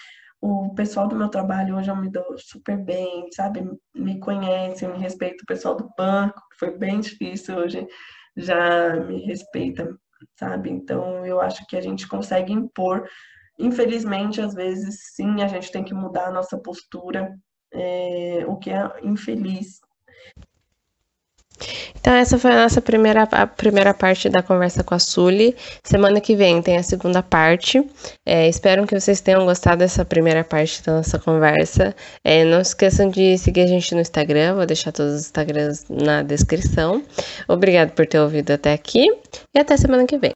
O 0.41 0.75
pessoal 0.75 1.07
do 1.07 1.17
meu 1.17 1.29
trabalho 1.29 1.77
hoje 1.77 1.91
eu 1.91 1.97
me 1.97 2.11
dou 2.11 2.37
super 2.39 2.77
bem, 2.79 3.29
sabe? 3.33 3.63
Me 3.95 4.19
conhecem, 4.19 4.89
me 4.89 4.99
respeita. 4.99 5.43
O 5.43 5.47
pessoal 5.47 5.77
do 5.77 5.91
banco, 5.97 6.41
que 6.51 6.59
foi 6.59 6.77
bem 6.77 7.01
difícil 7.01 7.57
hoje, 7.57 7.87
já 8.37 8.97
me 8.97 9.25
respeita, 9.27 9.95
sabe? 10.39 10.71
Então 10.71 11.27
eu 11.27 11.41
acho 11.41 11.67
que 11.67 11.77
a 11.77 11.81
gente 11.81 12.09
consegue 12.09 12.53
impor. 12.53 13.07
Infelizmente, 13.59 14.41
às 14.41 14.55
vezes, 14.55 15.15
sim, 15.15 15.43
a 15.43 15.47
gente 15.47 15.71
tem 15.71 15.85
que 15.85 15.93
mudar 15.93 16.29
a 16.29 16.33
nossa 16.33 16.57
postura, 16.59 17.37
é, 17.73 18.45
o 18.49 18.57
que 18.57 18.71
é 18.71 18.91
infeliz, 19.03 19.81
então, 22.01 22.15
essa 22.15 22.39
foi 22.39 22.53
a 22.53 22.63
nossa 22.63 22.81
primeira, 22.81 23.23
a 23.31 23.47
primeira 23.47 23.93
parte 23.93 24.29
da 24.29 24.43
conversa 24.43 24.83
com 24.83 24.95
a 24.95 24.99
Sully. 24.99 25.55
Semana 25.85 26.21
que 26.21 26.35
vem 26.35 26.63
tem 26.63 26.79
a 26.79 26.83
segunda 26.83 27.23
parte. 27.23 27.85
É, 28.25 28.49
espero 28.49 28.87
que 28.87 28.99
vocês 28.99 29.21
tenham 29.21 29.45
gostado 29.45 29.79
dessa 29.79 30.05
primeira 30.05 30.43
parte 30.43 30.83
da 30.83 30.97
nossa 30.97 31.19
conversa. 31.19 31.95
É, 32.25 32.45
não 32.45 32.61
esqueçam 32.61 33.11
de 33.11 33.37
seguir 33.37 33.63
a 33.63 33.67
gente 33.67 33.95
no 33.95 34.01
Instagram, 34.01 34.55
vou 34.55 34.67
deixar 34.67 34.93
todos 34.93 35.15
os 35.15 35.21
Instagrams 35.21 35.85
na 35.91 36.23
descrição. 36.23 37.03
Obrigado 37.47 37.91
por 37.91 38.07
ter 38.07 38.19
ouvido 38.19 38.53
até 38.53 38.73
aqui 38.73 39.07
e 39.55 39.59
até 39.59 39.77
semana 39.77 40.07
que 40.07 40.17
vem. 40.17 40.29